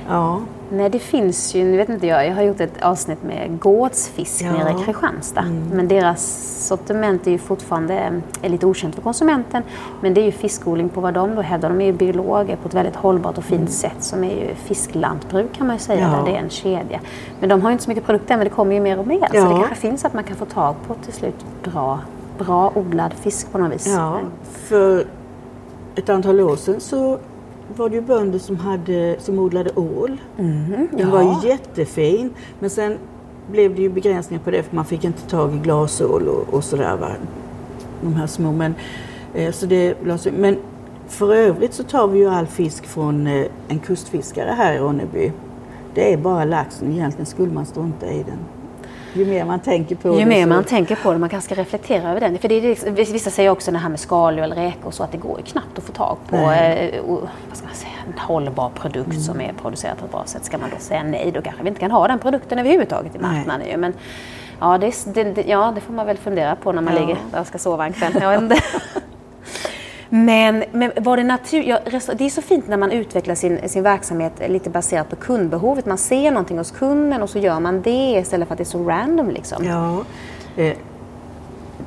[0.09, 0.41] ja.
[0.71, 4.43] Nej, det finns ju, nu vet inte jag, jag har gjort ett avsnitt med gårdsfisk
[4.43, 4.53] ja.
[4.53, 5.41] nere i Kristianstad.
[5.41, 5.69] Mm.
[5.73, 9.63] Men deras sortiment är ju fortfarande är lite okänt för konsumenten.
[10.01, 11.69] Men det är ju fiskodling på vad de då hävdar.
[11.69, 13.73] De är ju biologer på ett väldigt hållbart och fint mm.
[13.73, 16.17] sätt som är ju fisklantbruk kan man ju säga, ja.
[16.17, 17.01] där det är en kedja.
[17.41, 19.29] Men de har ju inte så mycket produkter men det kommer ju mer och mer.
[19.33, 19.41] Ja.
[19.43, 22.01] Så det kanske finns att man kan få tag på till slut bra,
[22.39, 23.87] bra odlad fisk på något vis.
[23.87, 24.21] Ja,
[24.53, 25.07] för
[25.95, 27.19] ett antal år sedan så
[27.77, 30.17] var det ju bönder som, hade, som odlade ål.
[30.39, 31.11] Mm, Den ja.
[31.11, 32.31] var ju jättefin.
[32.61, 32.99] Men sen
[33.51, 36.65] blev det ju begränsningar på det för man fick inte tag i glasål och, och
[36.65, 36.97] sådär.
[36.97, 37.09] Va?
[38.01, 38.53] De här små.
[38.53, 38.75] Men,
[39.35, 39.95] eh, så det,
[40.33, 40.57] men
[41.09, 45.33] för övrigt så tar vi ju all fisk från eh, en kustfiskare här i Ronneby.
[45.95, 46.93] Det är bara laxen.
[46.93, 48.39] Egentligen skulle man strunta i den.
[49.13, 50.21] Ju mer man tänker på Ju det.
[50.21, 50.49] Ju mer så...
[50.49, 52.39] man tänker på det, man kanske ska reflektera över den.
[52.39, 55.13] För det är, vissa säger också det här med skaldjur eller räkor och så att
[55.13, 58.19] det går ju knappt att få tag på eh, och, vad ska man säga, en
[58.19, 59.21] hållbar produkt mm.
[59.21, 60.45] som är producerad på ett bra sätt.
[60.45, 63.19] Ska man då säga nej, då kanske vi inte kan ha den produkten överhuvudtaget i
[63.19, 63.67] marknaden.
[63.69, 63.77] Nej.
[63.77, 63.93] Men
[64.61, 67.01] ja det, det, ja, det får man väl fundera på när man ja.
[67.01, 68.13] ligger där och ska sova en kväll.
[70.11, 71.63] Men, men var det natur...
[71.63, 71.79] Ja,
[72.17, 75.87] det är så fint när man utvecklar sin, sin verksamhet lite baserat på kundbehovet.
[75.87, 78.79] Man ser någonting hos kunden och så gör man det istället för att det är
[78.79, 79.31] så random.
[79.31, 79.65] Liksom.
[79.65, 80.05] Ja,
[80.57, 80.77] eh,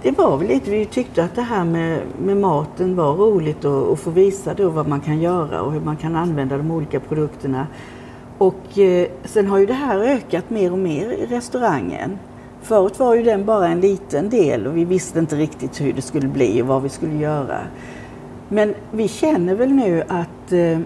[0.02, 4.00] det var väl lite, vi tyckte att det här med, med maten var roligt och
[4.00, 7.68] få visa då vad man kan göra och hur man kan använda de olika produkterna.
[8.38, 12.20] Och eh, sen har ju det här ökat mer och mer i restaurangen.
[12.62, 16.02] Förut var ju den bara en liten del och vi visste inte riktigt hur det
[16.02, 17.60] skulle bli och vad vi skulle göra.
[18.54, 20.80] Men vi känner väl nu att eh,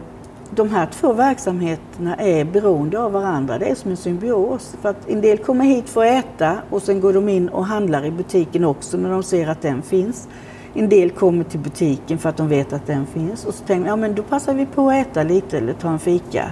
[0.52, 3.58] de här två verksamheterna är beroende av varandra.
[3.58, 4.76] Det är som en symbios.
[4.82, 7.66] För att en del kommer hit för att äta och sen går de in och
[7.66, 10.28] handlar i butiken också när de ser att den finns.
[10.74, 13.90] En del kommer till butiken för att de vet att den finns och så tänker
[13.90, 16.52] ja men då passar vi på att äta lite eller ta en fika.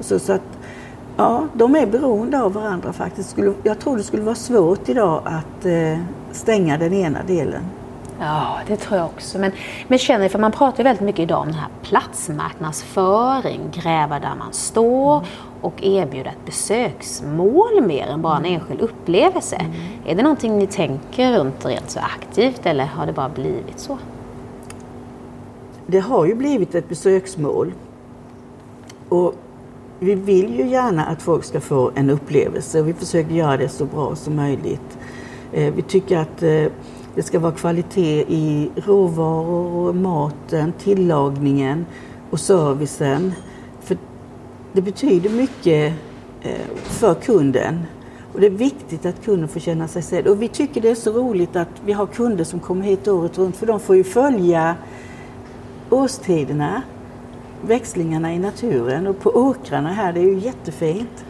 [0.00, 0.58] Så, så att,
[1.16, 3.36] ja, de är beroende av varandra faktiskt.
[3.62, 5.98] Jag tror det skulle vara svårt idag att eh,
[6.32, 7.62] stänga den ena delen.
[8.22, 9.38] Ja, det tror jag också.
[9.38, 9.52] Men,
[9.88, 14.34] men känner för man pratar ju väldigt mycket idag om den här platsmarknadsföring, gräva där
[14.38, 15.26] man står
[15.60, 19.56] och erbjuda ett besöksmål mer än bara en enskild upplevelse.
[19.56, 19.72] Mm.
[20.06, 23.98] Är det någonting ni tänker runt rent så aktivt eller har det bara blivit så?
[25.86, 27.72] Det har ju blivit ett besöksmål.
[29.08, 29.34] Och
[29.98, 33.68] vi vill ju gärna att folk ska få en upplevelse och vi försöker göra det
[33.68, 34.98] så bra som möjligt.
[35.52, 36.66] Eh, vi tycker att eh,
[37.14, 41.86] det ska vara kvalitet i råvaror, maten, tillagningen
[42.30, 43.32] och servicen.
[43.80, 43.96] För
[44.72, 45.92] det betyder mycket
[46.42, 47.80] eh, för kunden.
[48.32, 50.26] Och det är viktigt att kunden får känna sig sedd.
[50.26, 53.38] Och vi tycker det är så roligt att vi har kunder som kommer hit året
[53.38, 54.76] runt för de får ju följa
[55.90, 56.82] årstiderna,
[57.62, 61.24] växlingarna i naturen och på åkrarna här, det är ju jättefint.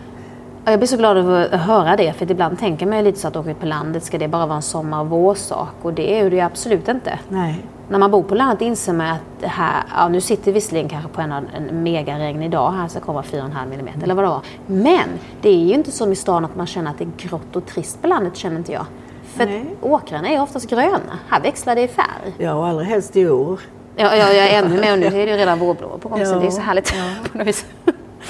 [0.64, 3.28] Jag blir så glad över att höra det, för ibland tänker man ju lite så
[3.28, 5.74] att åka ut på landet, ska det bara vara en sommar och vårsak?
[5.82, 7.18] Och det är det ju absolut inte.
[7.28, 7.64] Nej.
[7.88, 11.10] När man bor på landet inser man att här, ja nu sitter vi visserligen kanske
[11.10, 14.02] på en, en megaregn dag här, så kommer 4,5 mm mm.
[14.02, 14.42] eller vad det var.
[14.66, 15.08] Men
[15.40, 17.66] det är ju inte som i stan att man känner att det är grått och
[17.66, 18.86] trist på landet, känner inte jag.
[19.24, 19.64] För Nej.
[19.80, 21.18] åkrarna är oftast gröna.
[21.28, 22.34] Här växlar det i färg.
[22.38, 23.60] Ja, och allra helst i år.
[23.96, 24.96] Ja, ja, ja ännu mer.
[24.96, 26.26] Nu är det ju redan vårblå på gång, ja.
[26.26, 27.28] så det är så härligt ja.
[27.32, 27.66] på något vis.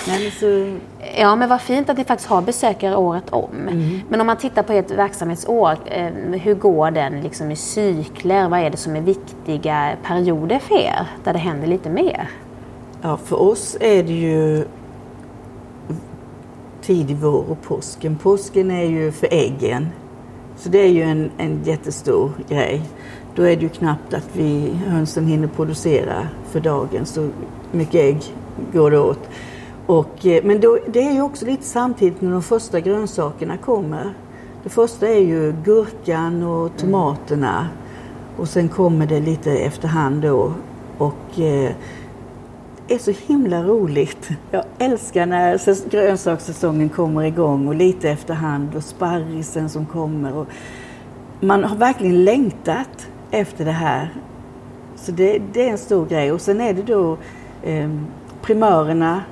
[0.06, 0.46] Men så...
[1.16, 3.50] Ja, men vad fint att ni faktiskt har besökare året om.
[3.52, 4.00] Mm.
[4.08, 8.48] Men om man tittar på ert verksamhetsår, eh, hur går den liksom i cykler?
[8.48, 12.30] Vad är det som är viktiga perioder för er, där det händer lite mer?
[13.02, 14.64] Ja, för oss är det ju
[16.82, 18.16] tidig vår och påsken.
[18.16, 19.88] Påsken är ju för äggen.
[20.56, 22.82] Så det är ju en, en jättestor grej.
[23.34, 27.28] Då är det ju knappt att vi hönsen hinner producera för dagen, så
[27.72, 28.22] mycket ägg
[28.72, 29.28] går det åt.
[29.86, 34.14] Och, eh, men då, det är ju också lite samtidigt när de första grönsakerna kommer.
[34.62, 37.68] Det första är ju gurkan och tomaterna
[38.36, 40.52] och sen kommer det lite efterhand då.
[40.98, 41.72] Och eh,
[42.86, 44.30] det är så himla roligt.
[44.50, 50.36] Jag älskar när grönsakssäsongen kommer igång och lite efterhand och sparrisen som kommer.
[50.36, 50.46] Och
[51.40, 54.14] man har verkligen längtat efter det här.
[54.96, 56.32] Så det, det är en stor grej.
[56.32, 57.16] Och sen är det då
[57.62, 57.90] eh,
[58.42, 59.22] primörerna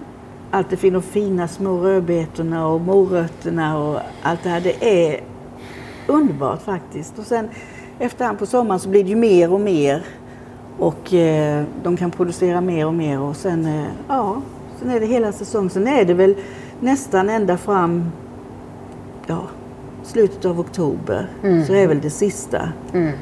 [0.51, 4.61] allt det de fina små rödbetorna och morötterna och allt det här.
[4.61, 5.21] Det är
[6.07, 7.19] underbart faktiskt.
[7.19, 7.49] Och sen
[7.99, 10.05] efterhand på sommaren så blir det ju mer och mer
[10.79, 14.43] och eh, de kan producera mer och mer och sen, eh, ja,
[14.81, 15.71] sen är det hela säsongen.
[15.71, 16.35] Sen är det väl
[16.81, 18.05] nästan ända fram,
[19.27, 19.43] ja,
[20.03, 21.65] slutet av oktober mm.
[21.65, 22.69] så är väl det sista.
[22.93, 23.13] Mm.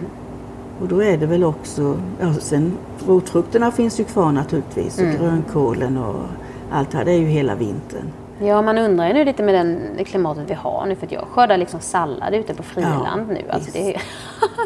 [0.81, 2.73] Och då är det väl också, ja sen
[3.07, 5.17] rotfrukterna finns ju kvar naturligtvis och mm.
[5.17, 6.25] grönkålen och
[6.71, 7.05] allt här.
[7.05, 8.13] Det är ju hela vintern.
[8.39, 11.23] Ja, man undrar ju nu lite med den klimatet vi har nu för att jag
[11.23, 13.43] skördar liksom sallad ute på friland ja, nu.
[13.51, 14.03] Alltså det är,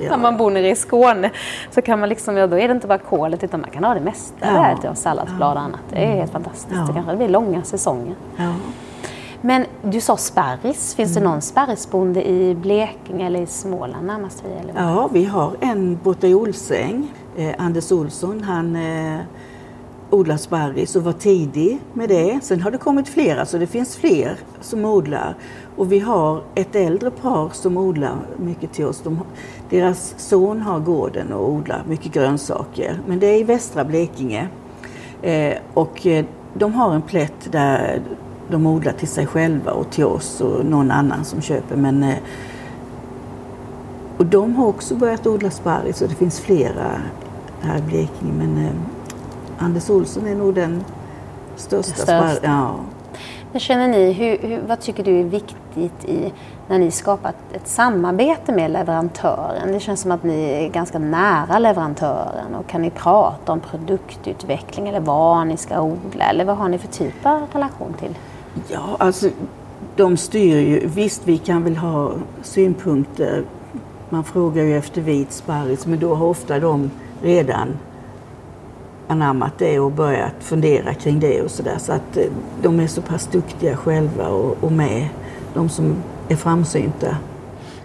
[0.11, 1.31] när man bor nere i Skåne
[1.71, 3.95] så kan man liksom, ja, då är det inte bara kolet utan man kan ha
[3.95, 4.53] det mesta ja.
[4.53, 5.81] där till salladsblad och annat.
[5.91, 6.77] Det är helt fantastiskt.
[6.77, 6.87] Ja.
[6.87, 8.15] Det kanske blir långa säsonger.
[8.37, 8.55] Ja.
[9.41, 10.95] Men du sa sparris.
[10.95, 11.25] Finns mm.
[11.25, 14.45] det någon sparrisbonde i Blekinge eller i Småland närmast?
[14.61, 17.13] Eller Ja, vi har en borta i Olsäng.
[17.37, 19.21] Eh, Anders Olsson, han eh,
[20.11, 22.41] odla sparris och var tidig med det.
[22.43, 25.35] Sen har det kommit flera, så det finns fler som odlar.
[25.77, 29.01] Och vi har ett äldre par som odlar mycket till oss.
[29.05, 29.21] De,
[29.71, 33.01] deras son har gården och odlar mycket grönsaker.
[33.07, 34.49] Men det är i västra Blekinge.
[35.23, 38.03] Eh, och eh, de har en plätt där
[38.51, 41.77] de odlar till sig själva och till oss och någon annan som köper.
[41.77, 42.17] Men, eh,
[44.17, 47.01] och de har också börjat odla sparris och det finns flera
[47.61, 48.33] här i Blekinge.
[48.33, 48.73] Men, eh,
[49.63, 50.85] Anders Olsson är nog den
[51.57, 51.95] största.
[51.95, 52.39] största.
[52.43, 52.75] Ja.
[53.53, 56.33] Men känner ni, hur, hur, vad tycker du är viktigt i
[56.69, 59.73] när ni skapat ett samarbete med leverantören?
[59.73, 64.89] Det känns som att ni är ganska nära leverantören och kan ni prata om produktutveckling
[64.89, 68.15] eller vad ni ska odla eller vad har ni för typ av relation till?
[68.69, 69.29] Ja, alltså
[69.97, 70.87] de styr ju.
[70.87, 73.45] Visst, vi kan väl ha synpunkter.
[74.09, 76.91] Man frågar ju efter vit sparris, men då har ofta de
[77.23, 77.79] redan
[79.11, 81.79] anammat det och börjat fundera kring det och sådär.
[81.79, 82.25] Så att eh,
[82.63, 85.09] de är så pass duktiga själva och, och med,
[85.55, 85.95] de som
[86.29, 87.17] är framsynta.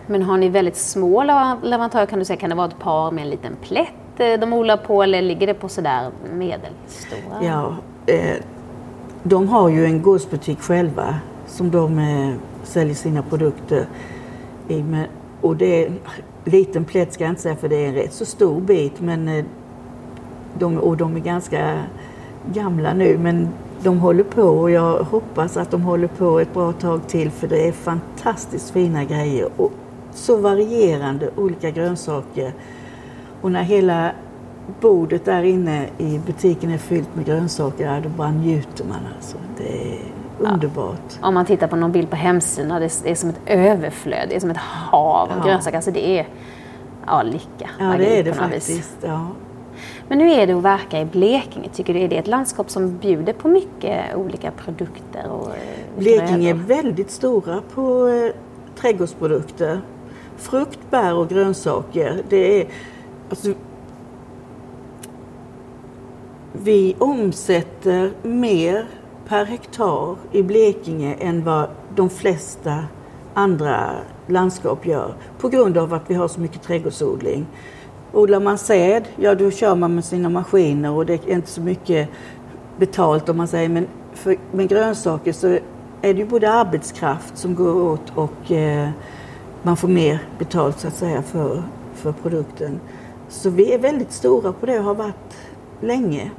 [0.07, 1.23] Men har ni väldigt små
[1.63, 4.53] leverantörer kan du säga, kan det vara ett par med en liten plätt eh, de
[4.53, 7.43] odlar på eller ligger det på sådär medelstora?
[7.43, 8.35] Ja, eh,
[9.23, 11.15] de har ju en gårdsbutik själva
[11.47, 13.85] som de eh, säljer sina produkter
[14.67, 14.83] i.
[15.41, 15.99] Och det är en
[16.43, 19.27] liten plätt ska jag inte säga för det är en rätt så stor bit men
[19.27, 19.45] eh,
[20.59, 21.83] de, och de är ganska
[22.53, 23.49] gamla nu men
[23.83, 27.47] de håller på och jag hoppas att de håller på ett bra tag till för
[27.47, 29.71] det är fantastiskt fina grejer och
[30.13, 32.53] så varierande olika grönsaker.
[33.41, 34.11] Och när hela
[34.81, 39.37] bordet där inne i butiken är fyllt med grönsaker, då bara njuter man alltså.
[39.57, 39.99] Det är
[40.39, 41.17] underbart.
[41.21, 41.27] Ja.
[41.27, 44.39] Om man tittar på någon bild på hemsidan, det är som ett överflöd, det är
[44.39, 45.45] som ett hav av ja.
[45.45, 45.77] grönsaker.
[45.77, 46.27] Alltså det är
[47.07, 47.69] ja, lycka.
[47.79, 48.97] Ja, det är det faktiskt.
[49.01, 49.27] Ja.
[50.07, 51.69] Men hur är det att verka i Blekinge?
[51.69, 55.31] Tycker du är det ett landskap som bjuder på mycket olika produkter?
[55.31, 58.33] Och eh, Blekinge är väldigt stora på eh,
[58.75, 59.81] trädgårdsprodukter.
[60.37, 62.23] Frukt, bär och grönsaker.
[62.29, 62.67] Det är,
[63.29, 63.53] alltså,
[66.51, 68.85] vi omsätter mer
[69.27, 72.83] per hektar i Blekinge än vad de flesta
[73.33, 73.91] andra
[74.27, 77.45] landskap gör på grund av att vi har så mycket trädgårdsodling.
[78.15, 81.61] Odlar man säd, ja då kör man med sina maskiner och det är inte så
[81.61, 82.09] mycket
[82.77, 85.47] betalt om man säger men för, med grönsaker så
[86.01, 88.89] är det ju både arbetskraft som går åt och eh,
[89.63, 92.79] man får mer betalt så att säga för, för produkten.
[93.29, 95.37] Så vi är väldigt stora på det och har varit
[95.81, 96.31] länge.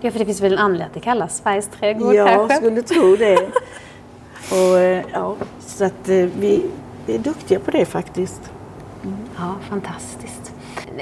[0.00, 2.54] Ja, för det finns väl en anledning att det kallas Sveriges trädgård ja, kanske?
[2.54, 3.38] Jag skulle tro det.
[4.50, 6.64] och, eh, ja, så att eh, vi,
[7.06, 8.50] vi är duktiga på det faktiskt.
[9.04, 9.16] Mm.
[9.36, 10.41] Ja, fantastiskt.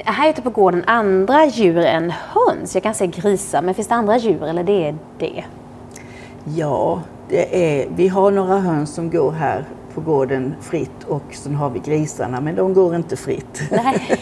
[0.05, 2.73] Här ute på gården andra djur än höns?
[2.73, 5.43] Jag kan säga grisar, men finns det andra djur eller det är det?
[6.43, 11.55] Ja, det är, vi har några höns som går här på gården fritt och sen
[11.55, 13.61] har vi grisarna, men de går inte fritt.
[13.71, 14.19] Nej.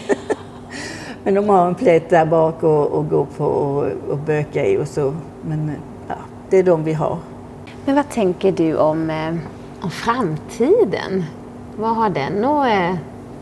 [1.23, 4.77] men de har en plätt där bak och, och gå på och, och böka i
[4.77, 5.15] och så.
[5.41, 5.71] Men
[6.07, 6.15] ja,
[6.49, 7.17] det är de vi har.
[7.85, 9.35] Men vad tänker du om, eh,
[9.81, 11.23] om framtiden?
[11.75, 12.95] Vad har den och eh,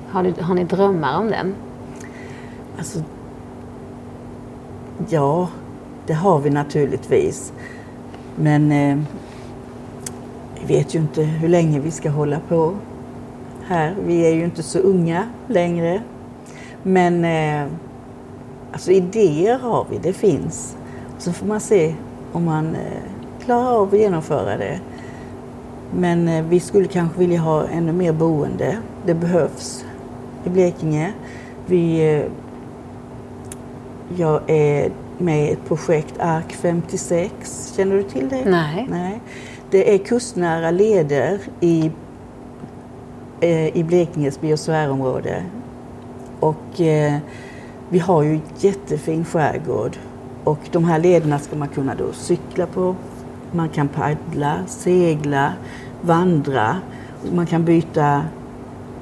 [0.09, 1.55] har, du, har ni drömmar om den?
[2.77, 3.03] Alltså,
[5.09, 5.49] ja,
[6.05, 7.53] det har vi naturligtvis.
[8.35, 8.97] Men eh,
[10.59, 12.73] vi vet ju inte hur länge vi ska hålla på
[13.67, 13.95] här.
[14.05, 16.01] Vi är ju inte så unga längre.
[16.83, 17.71] Men eh,
[18.71, 20.77] alltså idéer har vi, det finns.
[21.17, 21.95] Så får man se
[22.31, 23.01] om man eh,
[23.45, 24.79] klarar av att genomföra det.
[25.95, 28.77] Men eh, vi skulle kanske vilja ha ännu mer boende.
[29.05, 29.85] Det behövs
[30.45, 31.13] i Blekinge.
[31.65, 32.23] Vi, eh,
[34.15, 37.73] jag är med i ett projekt ARK 56.
[37.75, 38.45] Känner du till det?
[38.45, 38.87] Nej.
[38.89, 39.21] Nej.
[39.69, 41.91] Det är kustnära leder i,
[43.41, 45.43] eh, i Blekinges biosfärområde.
[46.39, 47.17] Och eh,
[47.89, 49.97] vi har ju jättefin skärgård.
[50.43, 52.95] Och de här lederna ska man kunna då cykla på.
[53.51, 55.53] Man kan paddla, segla,
[56.01, 56.77] vandra.
[57.33, 58.23] Man kan byta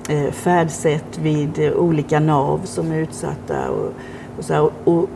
[0.10, 3.70] eh, färdsätt vid eh, olika nav som är utsatta.
[3.70, 3.92] Och,
[4.38, 5.10] och, så här, och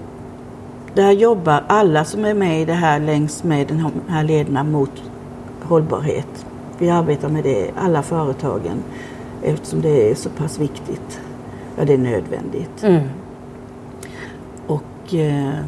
[0.94, 5.04] där jobbar alla som är med i det här längs med de här lederna mot
[5.62, 6.46] hållbarhet.
[6.78, 8.84] Vi arbetar med det, alla företagen,
[9.44, 11.22] eftersom det är så pass viktigt.
[11.78, 12.84] Ja, det är nödvändigt.
[12.84, 13.10] Mm.
[14.68, 15.14] Och...
[15.14, 15.60] Eh,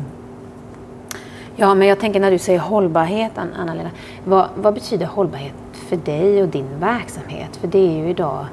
[1.56, 3.90] ja, men jag tänker när du säger hållbarhet, Anna-Lena.
[4.26, 7.56] Vad, vad betyder hållbarhet för dig och din verksamhet?
[7.56, 8.46] För det är ju idag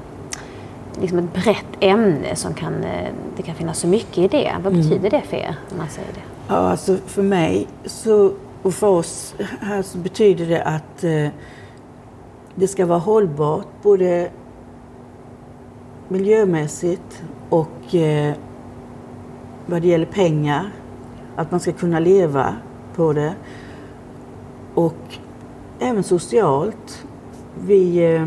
[1.00, 4.52] liksom ett brett ämne som kan, eh, det kan finnas så mycket i det.
[4.62, 4.88] Vad mm.
[4.88, 5.56] betyder det för er?
[5.72, 6.20] Om man säger det?
[6.48, 8.32] Ja, alltså för mig så,
[8.62, 11.28] och för oss här så betyder det att eh,
[12.54, 14.30] det ska vara hållbart både
[16.08, 18.34] miljömässigt och eh,
[19.66, 20.70] vad det gäller pengar.
[21.37, 22.56] Att man ska kunna leva
[22.94, 23.34] på det.
[24.74, 25.18] Och
[25.78, 27.06] även socialt.
[27.61, 28.26] Vi, eh,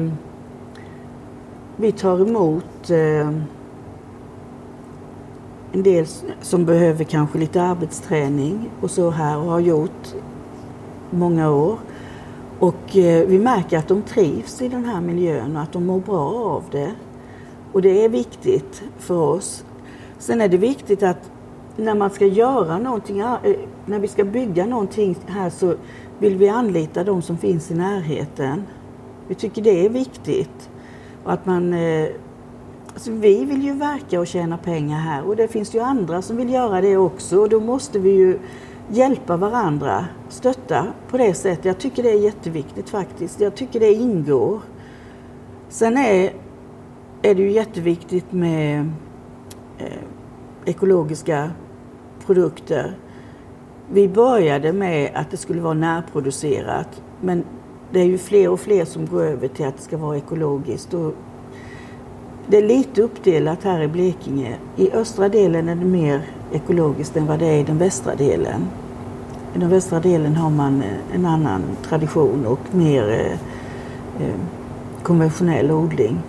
[1.82, 3.28] vi tar emot eh,
[5.72, 6.06] en del
[6.42, 10.16] som behöver kanske lite arbetsträning och så här och har gjort
[11.10, 11.80] många år.
[12.60, 16.00] Och eh, vi märker att de trivs i den här miljön och att de mår
[16.00, 16.92] bra av det.
[17.72, 19.66] Och det är viktigt för oss.
[20.18, 21.32] Sen är det viktigt att
[21.76, 23.38] när man ska göra någonting, eh,
[23.86, 25.76] när vi ska bygga någonting här så
[26.20, 28.64] vill vi anlita de som finns i närheten.
[29.28, 30.71] Vi tycker det är viktigt.
[31.24, 32.08] Och att man, eh,
[32.94, 36.38] alltså vi vill ju verka och tjäna pengar här och det finns ju andra som
[36.38, 38.40] vill göra det också och då måste vi ju
[38.90, 41.66] hjälpa varandra, stötta på det sättet.
[41.66, 43.40] Jag tycker det är jätteviktigt faktiskt.
[43.40, 44.60] Jag tycker det ingår.
[45.70, 46.34] Sen är,
[47.22, 48.92] är det ju jätteviktigt med
[49.78, 49.86] eh,
[50.66, 51.52] ekologiska
[52.26, 52.98] produkter.
[53.94, 57.44] vi började med att det skulle vara närproducerat men
[57.92, 60.94] det är ju fler och fler som går över till att det ska vara ekologiskt.
[60.94, 61.14] Och
[62.48, 64.56] det är lite uppdelat här i Blekinge.
[64.76, 66.22] I östra delen är det mer
[66.52, 68.68] ekologiskt än vad det är i den västra delen.
[69.56, 73.32] I den västra delen har man eh, en annan tradition och mer eh,
[74.28, 74.36] eh,
[75.04, 76.20] konventionell odling.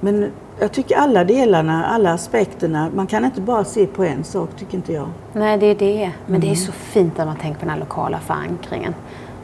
[0.00, 0.30] Men
[0.60, 4.76] jag tycker alla delarna, alla aspekterna, man kan inte bara se på en sak tycker
[4.76, 5.08] inte jag.
[5.32, 6.10] Nej, det är det.
[6.26, 6.40] Men mm.
[6.40, 8.94] det är så fint att man tänker på den här lokala förankringen.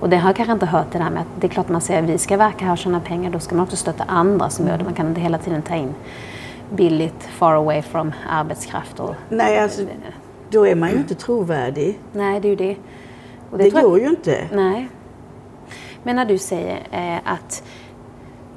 [0.01, 1.81] Och det har jag kanske inte hört det där med att det är klart man
[1.81, 4.51] säger att vi ska verka här och tjäna pengar, då ska man också stötta andra
[4.51, 4.85] som gör det.
[4.85, 5.95] Man kan inte hela tiden ta in
[6.71, 9.01] billigt, far away from arbetskraft.
[9.01, 9.83] Och, Nej, alltså,
[10.51, 11.99] då är man ju inte trovärdig.
[12.13, 12.77] Nej, det är ju det.
[13.51, 14.49] Och det det går jag, ju inte.
[14.53, 14.89] Nej.
[16.03, 17.63] Men när du säger eh, att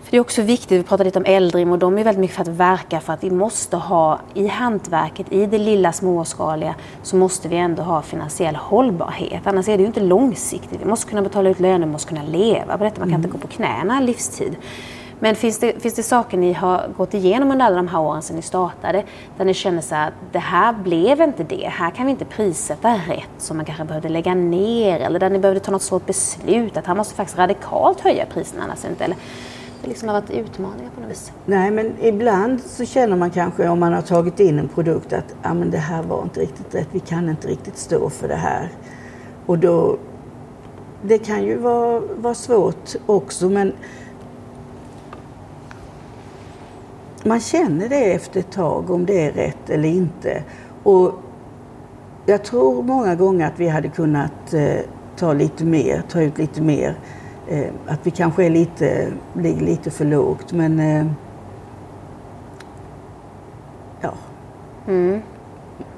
[0.10, 2.36] för det är också viktigt, vi pratade lite om Eldrim och de är väldigt mycket
[2.36, 7.16] för att verka för att vi måste ha i hantverket, i det lilla småskaliga, så
[7.16, 9.42] måste vi ändå ha finansiell hållbarhet.
[9.48, 10.82] Annars är det ju inte långsiktigt.
[10.82, 13.00] Vi måste kunna betala ut löner, vi måste kunna leva på detta.
[13.00, 13.26] Man kan mm.
[13.26, 14.56] inte gå på knäna livstid.
[15.20, 18.22] Men finns det, finns det saker ni har gått igenom under alla de här åren
[18.22, 19.04] sedan ni startade
[19.38, 22.94] där ni känner så att det här blev inte det, här kan vi inte prissätta
[23.08, 26.78] rätt som man kanske behövde lägga ner eller där ni behövde ta något svårt beslut
[26.78, 29.04] att här måste faktiskt radikalt höja priserna annars inte.
[29.04, 29.18] Eller,
[29.90, 31.32] liksom har varit utmaningar på något vis?
[31.46, 35.36] Nej, men ibland så känner man kanske om man har tagit in en produkt att
[35.42, 38.36] ah, men det här var inte riktigt rätt, vi kan inte riktigt stå för det
[38.36, 38.72] här.
[39.46, 39.98] Och då,
[41.02, 43.74] det kan ju vara, vara svårt också men
[47.24, 50.44] man känner det efter ett tag om det är rätt eller inte.
[50.84, 51.14] Och
[52.26, 54.80] jag tror många gånger att vi hade kunnat eh,
[55.18, 56.96] ta lite mer, ta ut lite mer.
[57.50, 61.06] Eh, att vi kanske är lite, ligger lite för lågt men eh,
[64.02, 64.14] ja.
[64.88, 65.22] Mm.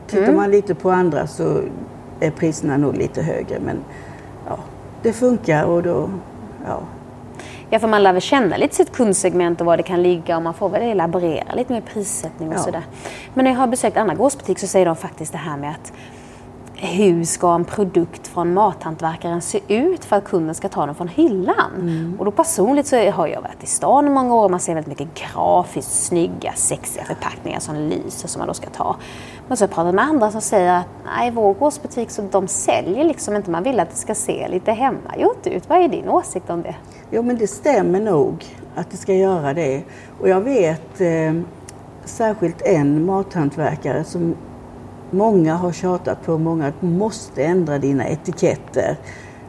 [0.08, 0.36] Tittar mm.
[0.36, 1.62] man lite på andra så
[2.20, 3.78] är priserna nog lite högre men
[4.48, 4.58] ja,
[5.02, 6.10] det funkar och då,
[6.66, 6.80] ja.
[7.70, 10.44] Ja, för man lär väl känna lite sitt kundsegment och var det kan ligga och
[10.44, 12.60] man får väl elaborera lite med prissättning och ja.
[12.60, 12.84] sådär.
[13.34, 15.94] Men när jag har besökt andra gårdsbutiker så säger de faktiskt det här med att
[16.84, 21.08] hur ska en produkt från mathantverkaren se ut för att kunden ska ta den från
[21.08, 21.72] hyllan?
[21.76, 22.16] Mm.
[22.20, 24.76] Och då personligt så har jag varit i stan i många år och man ser
[24.76, 28.96] väldigt mycket grafiskt snygga, sexiga förpackningar som lyser som man då ska ta.
[29.48, 32.48] Men så har jag pratat med andra som säger att nej, vår gårdsbutik så de
[32.48, 35.70] säljer liksom inte, man vill att det ska se lite hemmagjort ut.
[35.70, 36.76] Vad är din åsikt om det?
[37.12, 39.84] Jo men det stämmer nog att det ska göra det.
[40.20, 41.34] Och jag vet eh,
[42.06, 44.36] särskilt en mathantverkare som
[45.12, 48.98] många har tjatat på, många att måste ändra dina etiketter.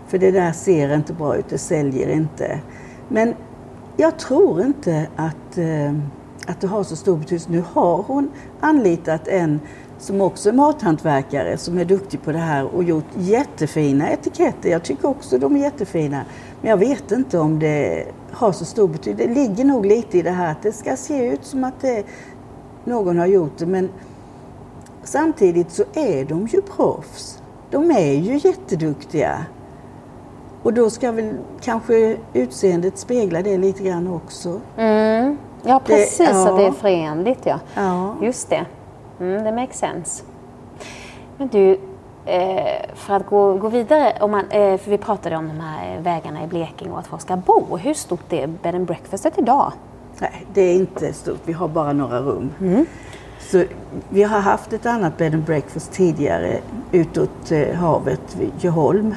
[0.07, 2.61] För det där ser inte bra ut, det säljer inte.
[3.09, 3.35] Men
[3.97, 5.93] jag tror inte att, eh,
[6.47, 7.51] att det har så stor betydelse.
[7.51, 9.61] Nu har hon anlitat en
[9.99, 14.71] som också är mathantverkare som är duktig på det här och gjort jättefina etiketter.
[14.71, 16.25] Jag tycker också de är jättefina.
[16.61, 19.27] Men jag vet inte om det har så stor betydelse.
[19.27, 22.05] Det ligger nog lite i det här att det ska se ut som att det,
[22.85, 23.67] någon har gjort det.
[23.67, 23.89] Men
[25.05, 27.43] samtidigt så är de ju proffs.
[27.71, 29.47] De är ju jätteduktiga.
[30.63, 34.61] Och då ska väl kanske utseendet spegla det lite grann också.
[34.77, 35.39] Mm.
[35.63, 36.49] Ja precis, det, ja.
[36.49, 37.61] att det är förenligt ja.
[37.75, 38.17] ja.
[38.23, 38.67] Just det.
[39.21, 40.25] Mm, det makes sense.
[41.39, 41.79] Men du,
[42.27, 46.01] eh, för att gå, gå vidare, om man, eh, för vi pratade om de här
[46.01, 47.77] vägarna i Blekinge och att folk ska bo.
[47.77, 49.73] Hur stort är bed and breakfastet idag?
[50.19, 51.41] Nej, det är inte stort.
[51.45, 52.51] Vi har bara några rum.
[52.61, 52.87] Mm.
[53.53, 53.65] Så
[54.09, 56.59] vi har haft ett annat bed and breakfast tidigare
[56.93, 59.15] utåt eh, havet vid Djuholm.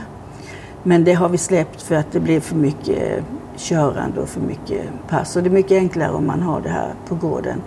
[0.84, 3.24] Men det har vi släppt för att det blir för mycket
[3.58, 5.36] körande och för mycket pass.
[5.36, 7.62] Och det är mycket enklare om man har det här på gården.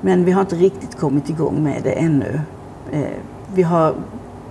[0.00, 2.40] Men vi har inte riktigt kommit igång med det ännu.
[2.92, 3.18] Eh,
[3.54, 3.94] vi har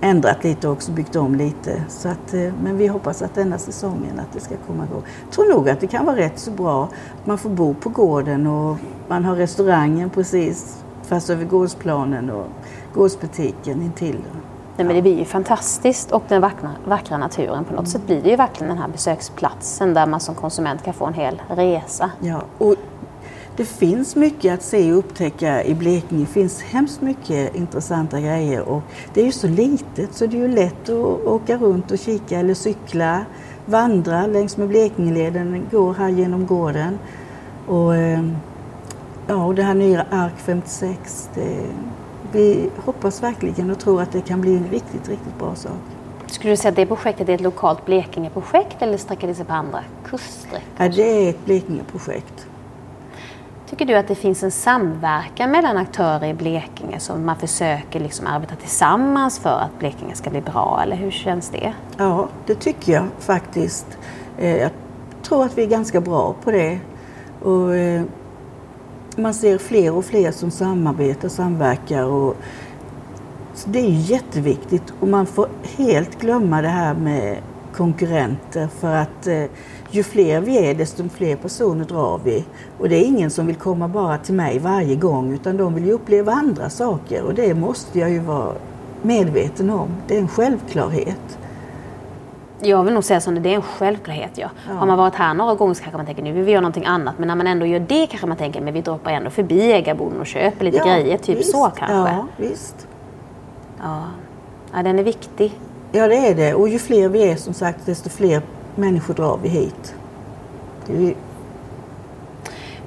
[0.00, 1.84] ändrat lite också, byggt om lite.
[1.88, 5.02] Så att, eh, men vi hoppas att denna säsongen att det ska komma igång.
[5.24, 7.88] Jag tror nog att det kan vara rätt så bra att man får bo på
[7.88, 8.76] gården och
[9.08, 12.46] man har restaurangen precis fast över gårdsplanen och
[12.94, 14.18] gårdsbutiken intill.
[14.76, 17.64] Nej, men det blir ju fantastiskt och den vackra, vackra naturen.
[17.64, 17.86] På något mm.
[17.86, 21.14] sätt blir det ju verkligen den här besöksplatsen där man som konsument kan få en
[21.14, 22.10] hel resa.
[22.20, 22.74] Ja, och
[23.56, 26.20] det finns mycket att se och upptäcka i Blekinge.
[26.20, 28.82] Det finns hemskt mycket intressanta grejer och
[29.14, 32.38] det är ju så litet så det är ju lätt att åka runt och kika
[32.38, 33.24] eller cykla,
[33.66, 36.98] vandra längs med Blekingeleden, den går här genom gården.
[37.66, 38.24] Och, eh,
[39.26, 41.66] ja, och det här nya ARK 56, det,
[42.32, 45.72] vi hoppas verkligen och tror att det kan bli en riktigt, riktigt bra sak.
[46.26, 49.52] Skulle du säga att det projektet är ett lokalt Blekinge-projekt eller sträcker det sig på
[49.52, 50.68] andra kuststräckor?
[50.76, 52.46] Ja, det är ett Blekinge-projekt.
[53.70, 58.26] Tycker du att det finns en samverkan mellan aktörer i Blekinge som man försöker liksom
[58.26, 61.74] arbeta tillsammans för att Blekinge ska bli bra eller hur känns det?
[61.96, 63.98] Ja, det tycker jag faktiskt.
[64.38, 64.70] Eh, jag
[65.22, 66.78] tror att vi är ganska bra på det.
[67.42, 68.02] Och eh,
[69.16, 72.04] man ser fler och fler som samarbetar och samverkar.
[72.04, 72.36] Och
[73.54, 77.38] så det är jätteviktigt och man får helt glömma det här med
[77.76, 79.44] konkurrenter för att eh,
[79.90, 82.44] ju fler vi är desto fler personer drar vi.
[82.78, 85.86] Och det är ingen som vill komma bara till mig varje gång utan de vill
[85.86, 88.54] ju uppleva andra saker och det måste jag ju vara
[89.02, 89.88] medveten om.
[90.08, 91.38] Det är en självklarhet.
[92.64, 94.30] Jag vill nog säga som det, det är en självklarhet.
[94.34, 94.50] Ja.
[94.68, 94.74] ja.
[94.74, 96.84] Har man varit här några gånger så kanske man tänker nu vill vi göra någonting
[96.84, 97.18] annat.
[97.18, 100.20] Men när man ändå gör det kanske man tänker men vi droppar ändå förbi ägarboden
[100.20, 101.18] och köper lite ja, grejer.
[101.18, 101.52] Typ visst.
[101.52, 101.94] så kanske.
[101.94, 102.86] Ja, visst.
[103.78, 104.02] Ja.
[104.72, 105.52] ja, den är viktig.
[105.92, 106.54] Ja, det är det.
[106.54, 108.42] Och ju fler vi är som sagt, desto fler
[108.74, 109.94] människor drar vi hit.
[110.88, 111.14] Är...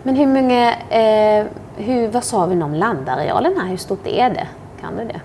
[0.03, 3.67] Men hur många, eh, hur, vad sa vi om landarealen här?
[3.67, 4.47] Hur stort är det?
[4.82, 5.21] Kan du det?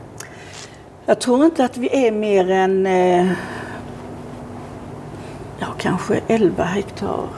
[1.06, 3.32] Jag tror inte att vi är mer än eh,
[5.62, 7.28] ja, kanske 11 hektar.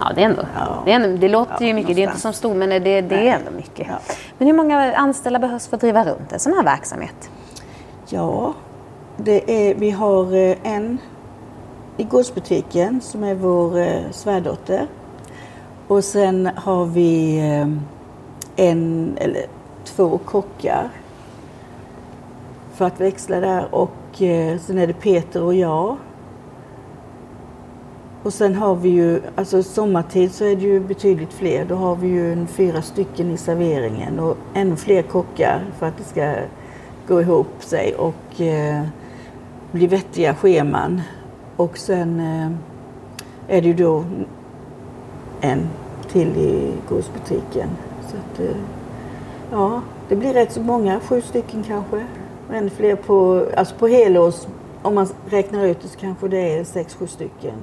[0.00, 0.42] Ja, det är ändå.
[0.54, 0.82] Ja.
[0.84, 1.96] Det, är ändå, det låter ja, ju mycket.
[1.96, 1.96] Någonstans.
[1.96, 3.86] Det är inte som stor, men det, det är ändå mycket.
[3.88, 3.98] Ja.
[4.38, 7.30] Men hur många anställda behövs för att driva runt en sån här verksamhet?
[8.08, 8.54] Ja,
[9.16, 10.98] det är, vi har eh, en
[11.96, 14.86] i gårdsbutiken som är vår eh, svärdotter.
[15.88, 17.68] Och sen har vi eh,
[18.66, 19.46] en eller
[19.84, 20.88] två kockar
[22.74, 23.90] för att växla där och
[24.60, 25.96] sen är det Peter och jag.
[28.22, 31.64] Och sen har vi ju, alltså sommartid så är det ju betydligt fler.
[31.64, 35.98] Då har vi ju en fyra stycken i serveringen och ännu fler kockar för att
[35.98, 36.34] det ska
[37.08, 38.82] gå ihop sig och eh,
[39.72, 41.02] bli vettiga scheman.
[41.56, 42.50] Och sen eh,
[43.56, 44.04] är det ju då
[45.40, 45.68] en
[46.08, 47.68] till i godisbutiken.
[48.08, 48.56] Så att, eh,
[49.50, 52.06] ja, det blir rätt så många, sju stycken kanske.
[52.48, 54.46] Och ännu fler på, alltså på helårs,
[54.82, 57.54] om man räknar ut det så kanske det är sex, sju stycken.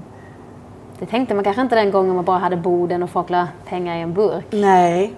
[1.00, 3.98] Det tänkte man kanske inte den gången man bara hade borden och folk la pengar
[3.98, 4.46] i en burk.
[4.50, 5.14] Nej.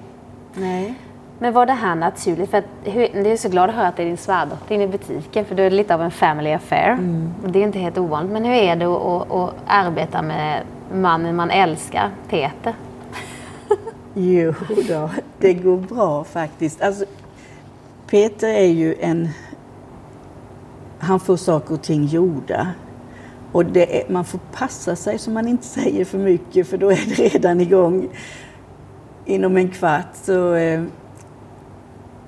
[0.54, 0.96] Nej.
[1.40, 2.50] Men var det här naturligt?
[2.50, 4.84] För att, hur, det är så glad att höra att det är din svärdotter inne
[4.84, 6.92] i butiken för då är det lite av en family affair.
[6.92, 7.34] Mm.
[7.44, 8.32] Och det är inte helt ovanligt.
[8.32, 10.64] Men hur är det att, att, att arbeta med
[10.94, 12.74] mannen man älskar, Peter?
[14.14, 14.54] jo
[14.88, 16.82] då, det går bra faktiskt.
[16.82, 17.06] Alltså,
[18.10, 19.30] Peter är ju en...
[21.00, 22.68] Han får saker och ting gjorda.
[23.52, 27.16] Och är, man får passa sig så man inte säger för mycket för då är
[27.18, 28.10] det redan igång
[29.26, 30.08] inom en kvart.
[30.14, 30.84] Så, eh,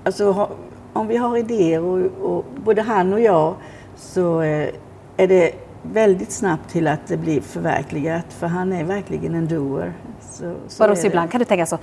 [0.03, 0.49] alltså,
[0.93, 3.55] om vi har idéer, och, och, både han och jag,
[3.95, 4.69] så eh,
[5.17, 5.51] är det
[5.83, 8.25] väldigt snabbt till att det blir förverkligat.
[8.29, 9.93] För han är verkligen en doer.
[10.21, 11.77] Så, så så ibland kan du tänka så,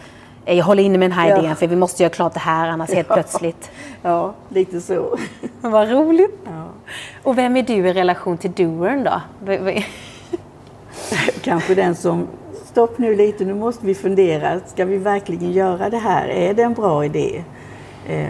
[0.57, 1.39] jag håller inne med den här ja.
[1.39, 3.71] idén för vi måste göra klart det här annars helt plötsligt.
[4.03, 5.19] Ja, lite så.
[5.61, 6.39] Vad roligt.
[6.45, 6.65] Ja.
[7.23, 9.21] Och vem är du i relation till doern då?
[11.43, 12.27] Kanske den som,
[12.65, 14.61] stopp nu lite, nu måste vi fundera.
[14.67, 16.29] Ska vi verkligen göra det här?
[16.29, 17.45] Är det en bra idé?
[18.07, 18.29] Eh,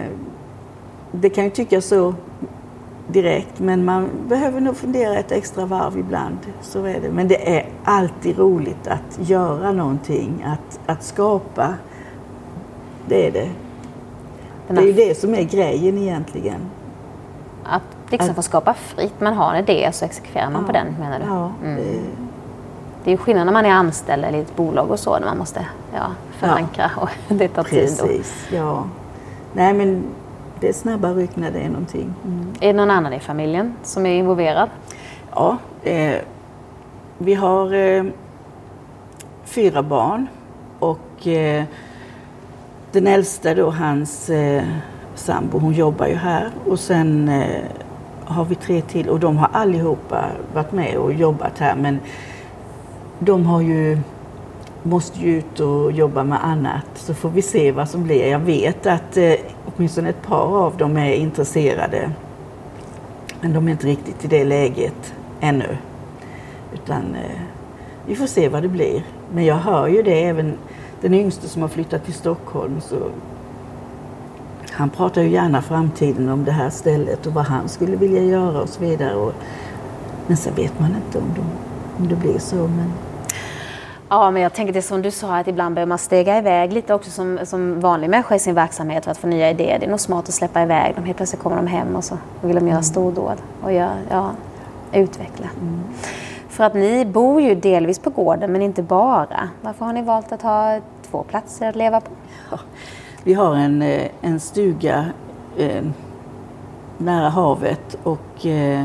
[1.11, 2.13] det kan ju tyckas så
[3.07, 6.37] direkt men man behöver nog fundera ett extra varv ibland.
[6.61, 7.09] Så är det.
[7.09, 11.73] Men det är alltid roligt att göra någonting, att, att skapa.
[13.09, 13.49] Det är det.
[14.67, 16.61] Det är ju det som är grejen egentligen.
[17.63, 19.21] Att liksom få skapa fritt.
[19.21, 21.25] Man har en idé så exekverar man ja, på den menar du?
[21.25, 21.75] Ja, mm.
[21.75, 21.99] det...
[23.03, 25.37] det är skillnad när man är anställd eller i ett bolag och så när man
[25.37, 27.01] måste ja, förankra ja.
[27.01, 28.07] och det tar Precis, tid.
[28.07, 28.83] Precis, ja.
[29.53, 30.03] Nej men
[30.59, 32.13] det är snabba ryck när det är någonting.
[32.25, 32.53] Mm.
[32.59, 34.69] Är det någon annan i familjen som är involverad?
[35.35, 36.15] Ja, eh,
[37.17, 38.03] vi har eh,
[39.45, 40.27] fyra barn
[40.79, 41.63] och eh,
[42.91, 44.63] den äldsta då, hans eh,
[45.15, 47.63] sambo, hon jobbar ju här och sen eh,
[48.25, 51.99] har vi tre till och de har allihopa varit med och jobbat här men
[53.19, 53.99] de har ju
[54.83, 58.27] måste ju ut och jobba med annat så får vi se vad som blir.
[58.27, 59.33] Jag vet att eh,
[59.65, 62.11] åtminstone ett par av dem är intresserade.
[63.41, 65.77] Men de är inte riktigt i det läget ännu.
[66.73, 67.41] Utan eh,
[68.05, 69.03] vi får se vad det blir.
[69.33, 70.57] Men jag hör ju det även
[71.01, 72.95] den yngste som har flyttat till Stockholm så
[74.71, 78.61] han pratar ju gärna framtiden om det här stället och vad han skulle vilja göra
[78.61, 79.15] och så vidare.
[79.15, 79.33] Och,
[80.27, 81.41] men sen vet man inte om, de,
[81.97, 82.55] om det blir så.
[82.55, 82.93] Men...
[84.09, 86.93] Ja, men jag tänker det som du sa att ibland behöver man stega iväg lite
[86.93, 89.79] också som, som vanlig människa i sin verksamhet för att få nya idéer.
[89.79, 91.03] Det är nog smart att släppa iväg dem.
[91.03, 92.83] Helt plötsligt kommer de hem och så vill de göra mm.
[92.83, 94.31] stordåd och göra, ja,
[94.93, 95.47] utveckla.
[95.61, 95.79] Mm.
[96.59, 99.49] För att ni bor ju delvis på gården men inte bara.
[99.61, 100.79] Varför har ni valt att ha
[101.11, 102.11] två platser att leva på?
[102.51, 102.59] Ja,
[103.23, 105.05] vi har en, eh, en stuga
[105.57, 105.83] eh,
[106.97, 108.83] nära havet och eh,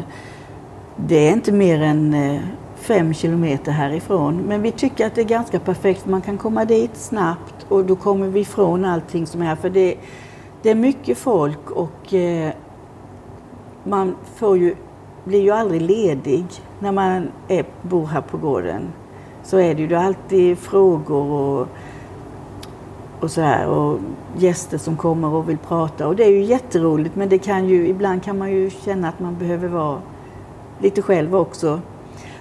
[0.97, 2.41] det är inte mer än eh,
[2.75, 4.37] fem kilometer härifrån.
[4.37, 6.07] Men vi tycker att det är ganska perfekt.
[6.07, 9.57] Man kan komma dit snabbt och då kommer vi ifrån allting som är här.
[9.57, 9.95] För det,
[10.63, 12.53] det är mycket folk och eh,
[13.85, 14.75] man får ju,
[15.25, 16.45] blir ju aldrig ledig
[16.85, 18.83] när man är, bor här på gården.
[19.43, 19.95] Så är det ju.
[19.95, 21.69] Alltid frågor och,
[23.21, 23.99] och så här och
[24.37, 26.09] gäster som kommer och vill prata.
[26.09, 29.21] Och det är ju jätteroligt men det kan ju, ibland kan man ju känna att
[29.21, 29.99] man behöver vara
[30.79, 31.81] lite själv också.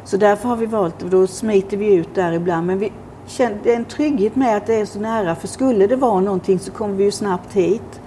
[0.03, 2.67] Så därför har vi valt, och då smiter vi ut där ibland.
[2.67, 2.91] Men vi
[3.25, 6.19] känner, det är en trygghet med att det är så nära för skulle det vara
[6.19, 8.01] någonting så kommer vi ju snabbt hit.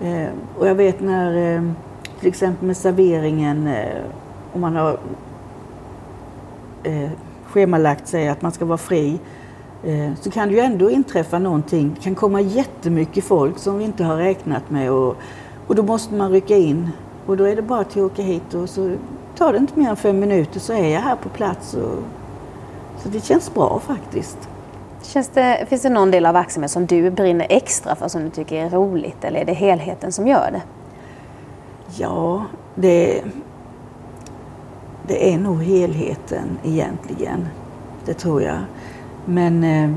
[0.00, 1.62] Eh, och jag vet när eh,
[2.20, 4.02] till exempel med serveringen, eh,
[4.52, 4.98] om man har
[6.88, 7.10] eh,
[7.46, 9.18] schemalagt sig att man ska vara fri,
[9.84, 11.92] eh, så kan det ju ändå inträffa någonting.
[11.94, 15.16] Det kan komma jättemycket folk som vi inte har räknat med och,
[15.66, 16.90] och då måste man rycka in.
[17.26, 18.96] Och då är det bara till att åka hit och så
[19.36, 21.74] tar det inte mer än fem minuter så är jag här på plats.
[21.74, 22.02] Och,
[23.02, 24.48] så det känns bra faktiskt.
[25.02, 28.30] Känns det, finns det någon del av verksamheten som du brinner extra för, som du
[28.30, 30.62] tycker är roligt eller är det helheten som gör det?
[31.96, 33.22] Ja, det,
[35.08, 37.48] det är nog helheten egentligen.
[38.04, 38.58] Det tror jag.
[39.24, 39.90] Men eh,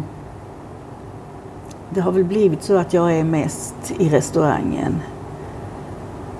[1.89, 5.01] det har väl blivit så att jag är mest i restaurangen.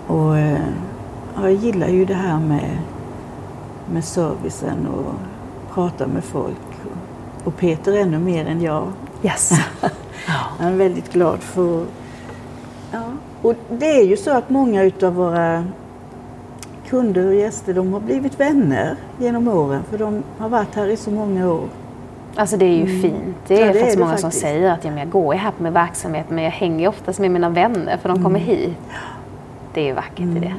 [0.08, 0.62] Och eh,
[1.36, 2.78] jag gillar ju det här med,
[3.94, 5.14] med servicen och
[5.74, 6.58] prata med folk.
[7.44, 8.88] Och Peter ännu mer än jag.
[9.24, 9.52] Yes.
[10.60, 11.86] jag är väldigt glad för...
[12.92, 13.04] Ja.
[13.42, 15.66] Och det är ju så att många utav våra
[16.92, 20.98] kunder och gäster de har blivit vänner genom åren för de har varit här i
[20.98, 21.68] så många år.
[22.36, 23.02] Alltså det är ju mm.
[23.02, 23.36] fint.
[23.48, 24.34] Det är, ja, det faktiskt är många faktiskt.
[24.34, 27.32] som säger att ja, jag går här på min verksamhet men jag hänger oftast med
[27.32, 28.24] mina vänner för de mm.
[28.24, 28.78] kommer hit.
[29.74, 30.38] Det är ju vackert mm.
[30.38, 30.54] i det.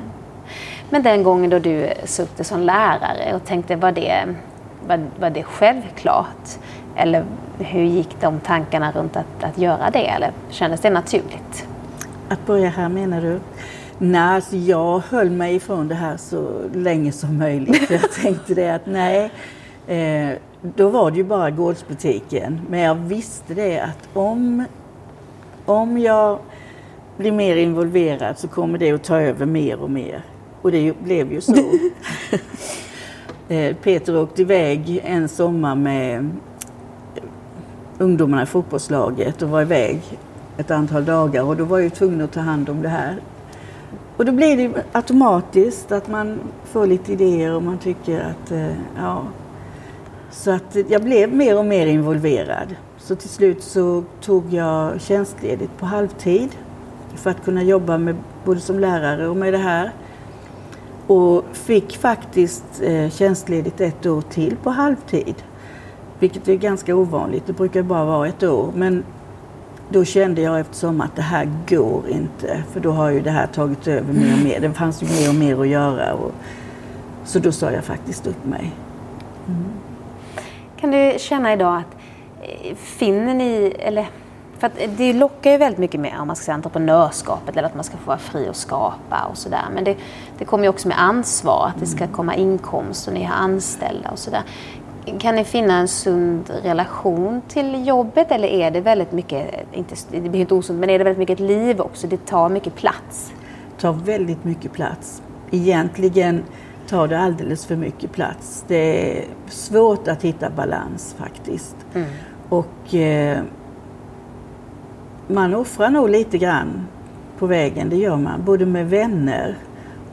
[0.91, 4.25] Men den gången då du suttit som lärare och tänkte, var det,
[4.87, 6.49] var, var det självklart?
[6.97, 7.25] Eller
[7.59, 10.07] hur gick de tankarna runt att, att göra det?
[10.07, 11.67] Eller kändes det naturligt?
[12.29, 13.41] Att börja här menar du?
[14.05, 17.91] Nej, alltså jag höll mig ifrån det här så länge som möjligt.
[17.91, 19.31] Jag tänkte det att nej,
[19.87, 22.61] eh, då var det ju bara gårdsbutiken.
[22.71, 24.65] Men jag visste det att om,
[25.67, 26.39] om jag
[27.17, 30.25] blir mer involverad så kommer det att ta över mer och mer.
[30.63, 31.55] Och det blev ju så.
[33.49, 36.31] Eh, Peter åkte iväg en sommar med
[37.99, 40.01] ungdomarna i fotbollslaget och var iväg
[40.57, 43.17] ett antal dagar och då var jag tvungen att ta hand om det här.
[44.23, 48.75] Och då blir det automatiskt att man får lite idéer och man tycker att, eh,
[48.97, 49.23] ja.
[50.31, 52.77] Så att jag blev mer och mer involverad.
[52.99, 56.49] Så till slut så tog jag tjänstledigt på halvtid
[57.15, 59.93] för att kunna jobba med, både som lärare och med det här.
[61.07, 65.35] Och fick faktiskt eh, tjänstledigt ett år till på halvtid.
[66.19, 68.73] Vilket är ganska ovanligt, det brukar bara vara ett år.
[68.77, 69.05] Men
[69.93, 73.47] då kände jag eftersom att det här går inte, för då har ju det här
[73.47, 74.61] tagit över mer och mer.
[74.61, 76.15] Det fanns ju mer och mer att göra.
[76.15, 76.33] Och,
[77.25, 78.73] så då sa jag faktiskt upp mig.
[79.49, 79.65] Mm.
[80.81, 81.97] Kan du känna idag att
[82.43, 84.07] eh, finner ni, eller
[84.59, 87.75] för att det lockar ju väldigt mycket med om man ska säga entreprenörskapet eller att
[87.75, 89.65] man ska få vara fri och skapa och sådär.
[89.75, 89.97] Men det,
[90.39, 94.11] det kommer ju också med ansvar, att det ska komma inkomst och ni har anställda
[94.11, 94.43] och sådär.
[95.19, 100.21] Kan ni finna en sund relation till jobbet eller är det väldigt mycket, inte, det
[100.21, 102.07] blir inte osunt, men är det väldigt mycket ett liv också?
[102.07, 103.33] Det tar mycket plats?
[103.77, 105.23] Det tar väldigt mycket plats.
[105.51, 106.43] Egentligen
[106.89, 108.65] tar det alldeles för mycket plats.
[108.69, 111.77] Det är svårt att hitta balans faktiskt.
[111.95, 112.09] Mm.
[112.49, 113.41] Och eh,
[115.27, 116.87] man offrar nog lite grann
[117.39, 118.45] på vägen, det gör man.
[118.45, 119.57] Både med vänner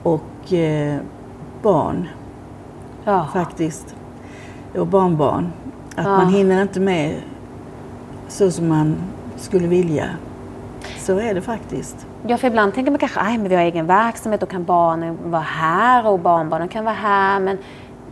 [0.04, 1.00] och eh,
[1.62, 2.08] barn.
[3.04, 3.28] Ja.
[3.34, 3.96] Faktiskt.
[4.78, 5.52] Och barnbarn.
[5.96, 6.18] Att ja.
[6.18, 7.22] man hinner inte med
[8.28, 8.96] så som man
[9.38, 10.10] skulle vilja.
[10.98, 12.08] Så är det faktiskt.
[12.28, 15.42] Ja, för ibland tänker man kanske att vi har egen verksamhet, då kan barnen vara
[15.42, 17.40] här och barnbarnen kan vara här.
[17.40, 17.58] Men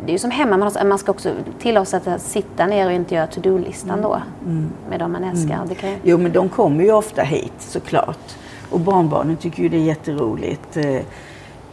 [0.05, 2.91] det är ju som hemma, man, man ska också tillåta sig att sitta ner och
[2.91, 4.22] inte göra to-do-listan då.
[4.45, 4.70] Mm.
[4.89, 5.55] Med de man älskar.
[5.55, 5.76] Mm.
[5.76, 5.89] Kan...
[6.03, 8.36] Jo, men de kommer ju ofta hit såklart.
[8.70, 10.78] Och barnbarnen tycker ju det är jätteroligt.
[10.78, 11.01] Eh,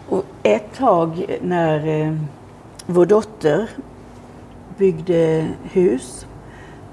[0.08, 2.14] och ett tag när eh,
[2.86, 3.68] vår dotter
[4.76, 6.26] byggde hus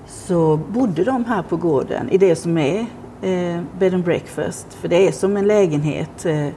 [0.05, 2.79] så bodde de här på gården i det som är
[3.21, 4.73] eh, bed and breakfast.
[4.73, 6.25] För det är som en lägenhet.
[6.25, 6.47] Eh,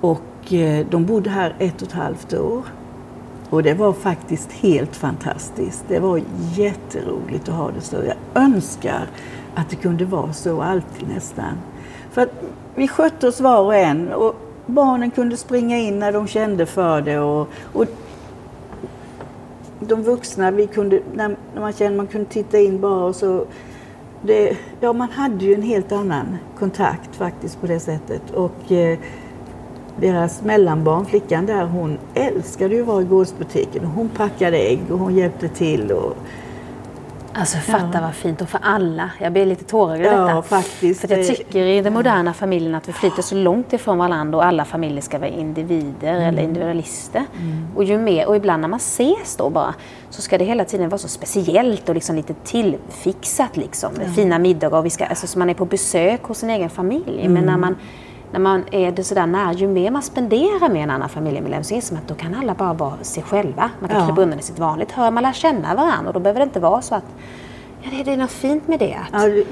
[0.00, 2.62] och eh, de bodde här ett och ett halvt år.
[3.50, 5.84] Och det var faktiskt helt fantastiskt.
[5.88, 6.20] Det var
[6.54, 7.96] jätteroligt att ha det så.
[7.96, 9.06] Jag önskar
[9.54, 11.58] att det kunde vara så alltid nästan.
[12.10, 14.34] För att vi skötte oss var och en och
[14.66, 17.18] barnen kunde springa in när de kände för det.
[17.18, 17.86] Och, och
[19.88, 23.44] de vuxna, vi kunde, när man kände man kunde titta in bara och så.
[24.22, 28.30] Det, ja, man hade ju en helt annan kontakt faktiskt på det sättet.
[28.30, 28.98] Och eh,
[30.00, 33.84] deras mellanbarn, flickan där, hon älskade ju att vara i gårdsbutiken.
[33.84, 35.92] Hon packade ägg och hon hjälpte till.
[35.92, 36.16] Och,
[37.36, 38.00] Alltså fatta ja.
[38.00, 39.10] vad fint och för alla.
[39.20, 40.42] Jag blir lite tårögd ja, detta.
[40.42, 41.00] Faktiskt.
[41.00, 44.44] För jag tycker i den moderna familjen att vi flyter så långt ifrån varandra och
[44.44, 46.28] alla familjer ska vara individer mm.
[46.28, 47.24] eller individualister.
[47.40, 47.66] Mm.
[47.76, 49.74] Och ju mer, och ibland när man ses då bara
[50.10, 53.92] så ska det hela tiden vara så speciellt och liksom lite tillfixat liksom.
[53.94, 54.12] Med ja.
[54.12, 57.20] fina middagar och vi ska, alltså så man är på besök hos sin egen familj.
[57.20, 57.32] Mm.
[57.32, 57.76] Men när man
[58.34, 61.74] när man är det sådär nära, ju mer man spenderar med en annan familjemedlem så
[61.74, 63.70] inser man att då kan alla bara vara sig själva.
[63.80, 64.06] Man kan ja.
[64.06, 66.60] krypa undan i sitt vanligt hör, man lär känna varandra och då behöver det inte
[66.60, 67.04] vara så att
[67.82, 68.94] ja, det, det är något fint med det.
[68.94, 69.44] Att, ja, det,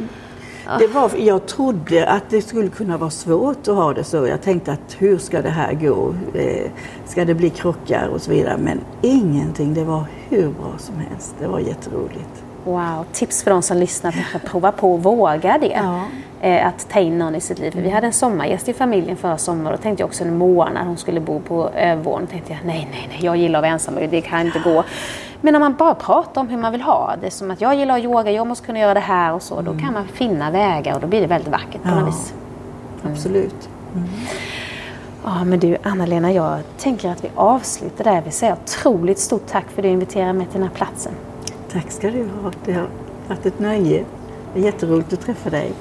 [0.79, 4.27] det var, jag trodde att det skulle kunna vara svårt att ha det så.
[4.27, 6.15] Jag tänkte att hur ska det här gå?
[6.35, 6.71] Eh,
[7.07, 8.57] ska det bli krockar och så vidare?
[8.59, 11.35] Men ingenting, det var hur bra som helst.
[11.41, 12.42] Det var jätteroligt.
[12.65, 15.81] Wow, tips för de som lyssnar, att prova på och våga det.
[15.83, 16.03] Ja.
[16.41, 17.71] Eh, att ta in någon i sitt liv.
[17.71, 20.87] För vi hade en sommargäst i familjen förra sommaren och tänkte jag också en månad
[20.87, 22.27] hon skulle bo på övervåningen.
[22.27, 24.85] tänkte jag nej, nej, nej, jag gillar att vara ensam, det kan inte gå.
[25.41, 27.99] Men när man bara pratar om hur man vill ha det, som att jag gillar
[27.99, 29.65] att yoga, jag måste kunna göra det här och så, mm.
[29.65, 32.01] då kan man finna vägar och då blir det väldigt vackert på ja.
[32.01, 32.35] något vis.
[33.03, 33.13] Mm.
[33.13, 33.69] Absolut.
[33.95, 34.09] Mm.
[35.25, 38.23] Ja, men du Anna-Lena, jag tänker att vi avslutar där.
[38.25, 41.13] Vi säger otroligt stort tack för att du inviterade mig till den här platsen.
[41.73, 42.53] Tack ska du ha.
[42.65, 42.91] Det har
[43.29, 44.05] varit ett nöje.
[44.55, 45.73] Det är jätteroligt att träffa dig.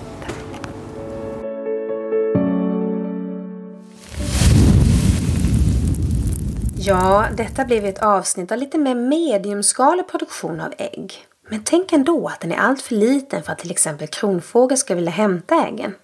[6.77, 11.13] Ja, detta blev ett avsnitt av lite mer mediumskalig produktion av ägg.
[11.49, 14.95] Men tänk ändå att den är allt för liten för att till exempel kronfågel ska
[14.95, 15.95] vilja hämta äggen.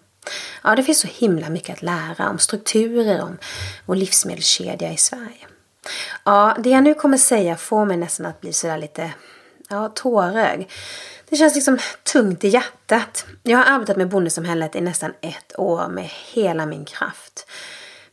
[0.63, 3.37] Ja, det finns så himla mycket att lära om strukturer, om
[3.85, 5.47] vår livsmedelskedja i Sverige.
[6.23, 9.11] Ja, det jag nu kommer säga får mig nästan att bli sådär lite
[9.67, 10.71] ja, tårögd.
[11.29, 11.77] Det känns liksom
[12.13, 13.25] tungt i hjärtat.
[13.43, 17.47] Jag har arbetat med bondesamhället i nästan ett år med hela min kraft.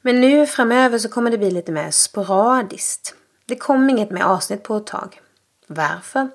[0.03, 3.15] Men nu framöver så kommer det bli lite mer sporadiskt.
[3.47, 5.21] Det kommer inget mer avsnitt på ett tag.
[5.67, 6.29] Varför?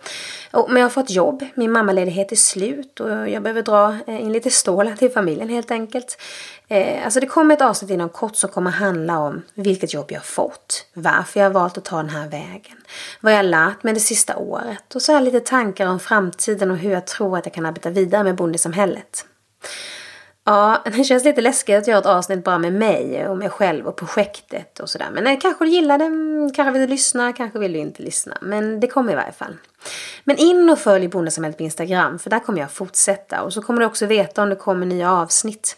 [0.53, 4.21] Oh, men jag har fått jobb, min mammaledighet är slut och jag behöver dra eh,
[4.21, 6.21] in lite stålar till familjen helt enkelt.
[6.67, 10.19] Eh, alltså det kommer ett avsnitt inom kort som kommer handla om vilket jobb jag
[10.19, 12.77] har fått, varför jag har valt att ta den här vägen,
[13.21, 16.71] vad jag har lärt mig det sista året och så här lite tankar om framtiden
[16.71, 19.25] och hur jag tror att jag kan arbeta vidare med bondesamhället.
[20.43, 23.87] Ja, det känns lite läskigt att göra ett avsnitt bara med mig och mig själv
[23.87, 25.09] och projektet och sådär.
[25.13, 28.37] Men kanske du gillar det, kanske vill du lyssna, kanske vill du inte lyssna.
[28.41, 29.57] Men det kommer i varje fall.
[30.23, 33.41] Men in och följ Bondesamhället på Instagram för där kommer jag fortsätta.
[33.41, 35.77] Och så kommer du också veta om det kommer nya avsnitt.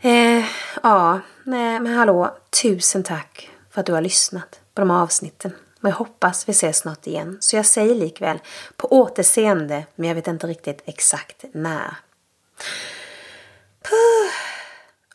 [0.00, 0.44] Eh,
[0.82, 5.52] ja, nej, men hallå, tusen tack för att du har lyssnat på de här avsnitten.
[5.82, 7.36] Och jag hoppas vi ses snart igen.
[7.40, 8.38] Så jag säger likväl
[8.76, 11.96] på återseende, men jag vet inte riktigt exakt när.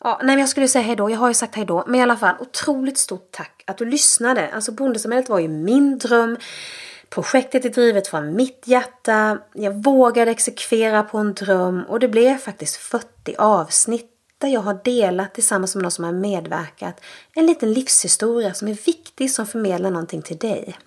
[0.00, 1.84] Ja, nej men jag skulle säga hejdå, jag har ju sagt hejdå.
[1.86, 4.50] Men i alla fall, otroligt stort tack att du lyssnade.
[4.52, 6.36] Alltså bondesamhället var ju min dröm.
[7.08, 9.38] Projektet är drivet från mitt hjärta.
[9.54, 14.80] Jag vågade exekvera på en dröm och det blev faktiskt 40 avsnitt där jag har
[14.84, 17.00] delat tillsammans med någon som har medverkat
[17.34, 20.78] en liten livshistoria som är viktig som förmedlar någonting till dig.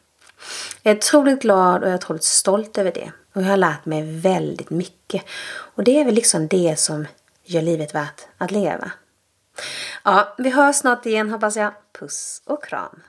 [0.84, 3.12] Jag är otroligt glad och jag är otroligt stolt över det.
[3.34, 5.24] Och jag har lärt mig väldigt mycket.
[5.50, 7.06] Och det är väl liksom det som
[7.50, 8.92] gör livet värt att leva.
[10.04, 11.74] Ja, vi hörs snart igen hoppas jag.
[12.00, 13.02] Puss och kram.